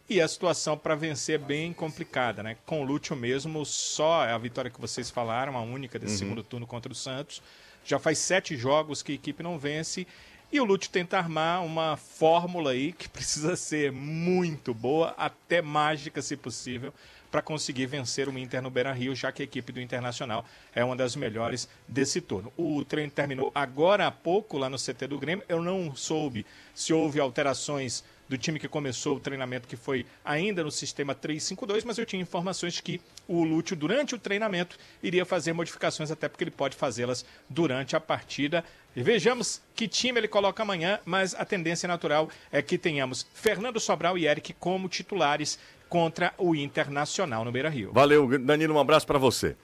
[0.08, 2.56] E a situação para vencer é bem complicada, né?
[2.64, 6.66] Com o Lúcio mesmo, só a vitória que vocês falaram, a única desse segundo turno
[6.66, 7.42] contra o Santos.
[7.84, 10.06] Já faz sete jogos que a equipe não vence.
[10.52, 16.22] E o Lúcio tenta armar uma fórmula aí que precisa ser muito boa, até mágica,
[16.22, 16.92] se possível,
[17.32, 20.84] para conseguir vencer o Inter no Beira Rio, já que a equipe do Internacional é
[20.84, 22.52] uma das melhores desse turno.
[22.58, 25.42] O treino terminou agora há pouco lá no CT do Grêmio.
[25.48, 30.62] Eu não soube se houve alterações do time que começou o treinamento, que foi ainda
[30.62, 35.52] no sistema 3-5-2, mas eu tinha informações que o Lúcio, durante o treinamento, iria fazer
[35.52, 38.64] modificações, até porque ele pode fazê-las durante a partida.
[38.94, 43.80] E vejamos que time ele coloca amanhã, mas a tendência natural é que tenhamos Fernando
[43.80, 45.58] Sobral e Eric como titulares
[45.92, 47.92] contra o Internacional no Beira Rio.
[47.92, 49.54] Valeu, Danilo, um abraço pra você.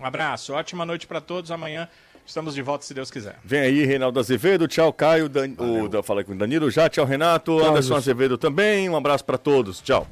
[0.00, 1.50] Um abraço, ótima noite para todos.
[1.50, 1.88] Amanhã
[2.24, 3.36] estamos de volta, se Deus quiser.
[3.42, 4.68] Vem aí, Reinaldo Azevedo.
[4.68, 5.28] Tchau, Caio.
[5.28, 5.54] Dan...
[5.58, 6.04] O, da...
[6.04, 6.88] Falei com o Danilo já.
[6.88, 7.56] Tchau, Renato.
[7.56, 7.96] Tchau, Anderson Wilson.
[7.96, 8.88] Azevedo também.
[8.88, 9.80] Um abraço pra todos.
[9.80, 10.06] Tchau.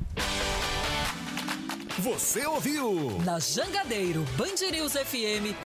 [1.99, 3.21] Você ouviu?
[3.25, 5.72] Na Jangadeiro, Band News FM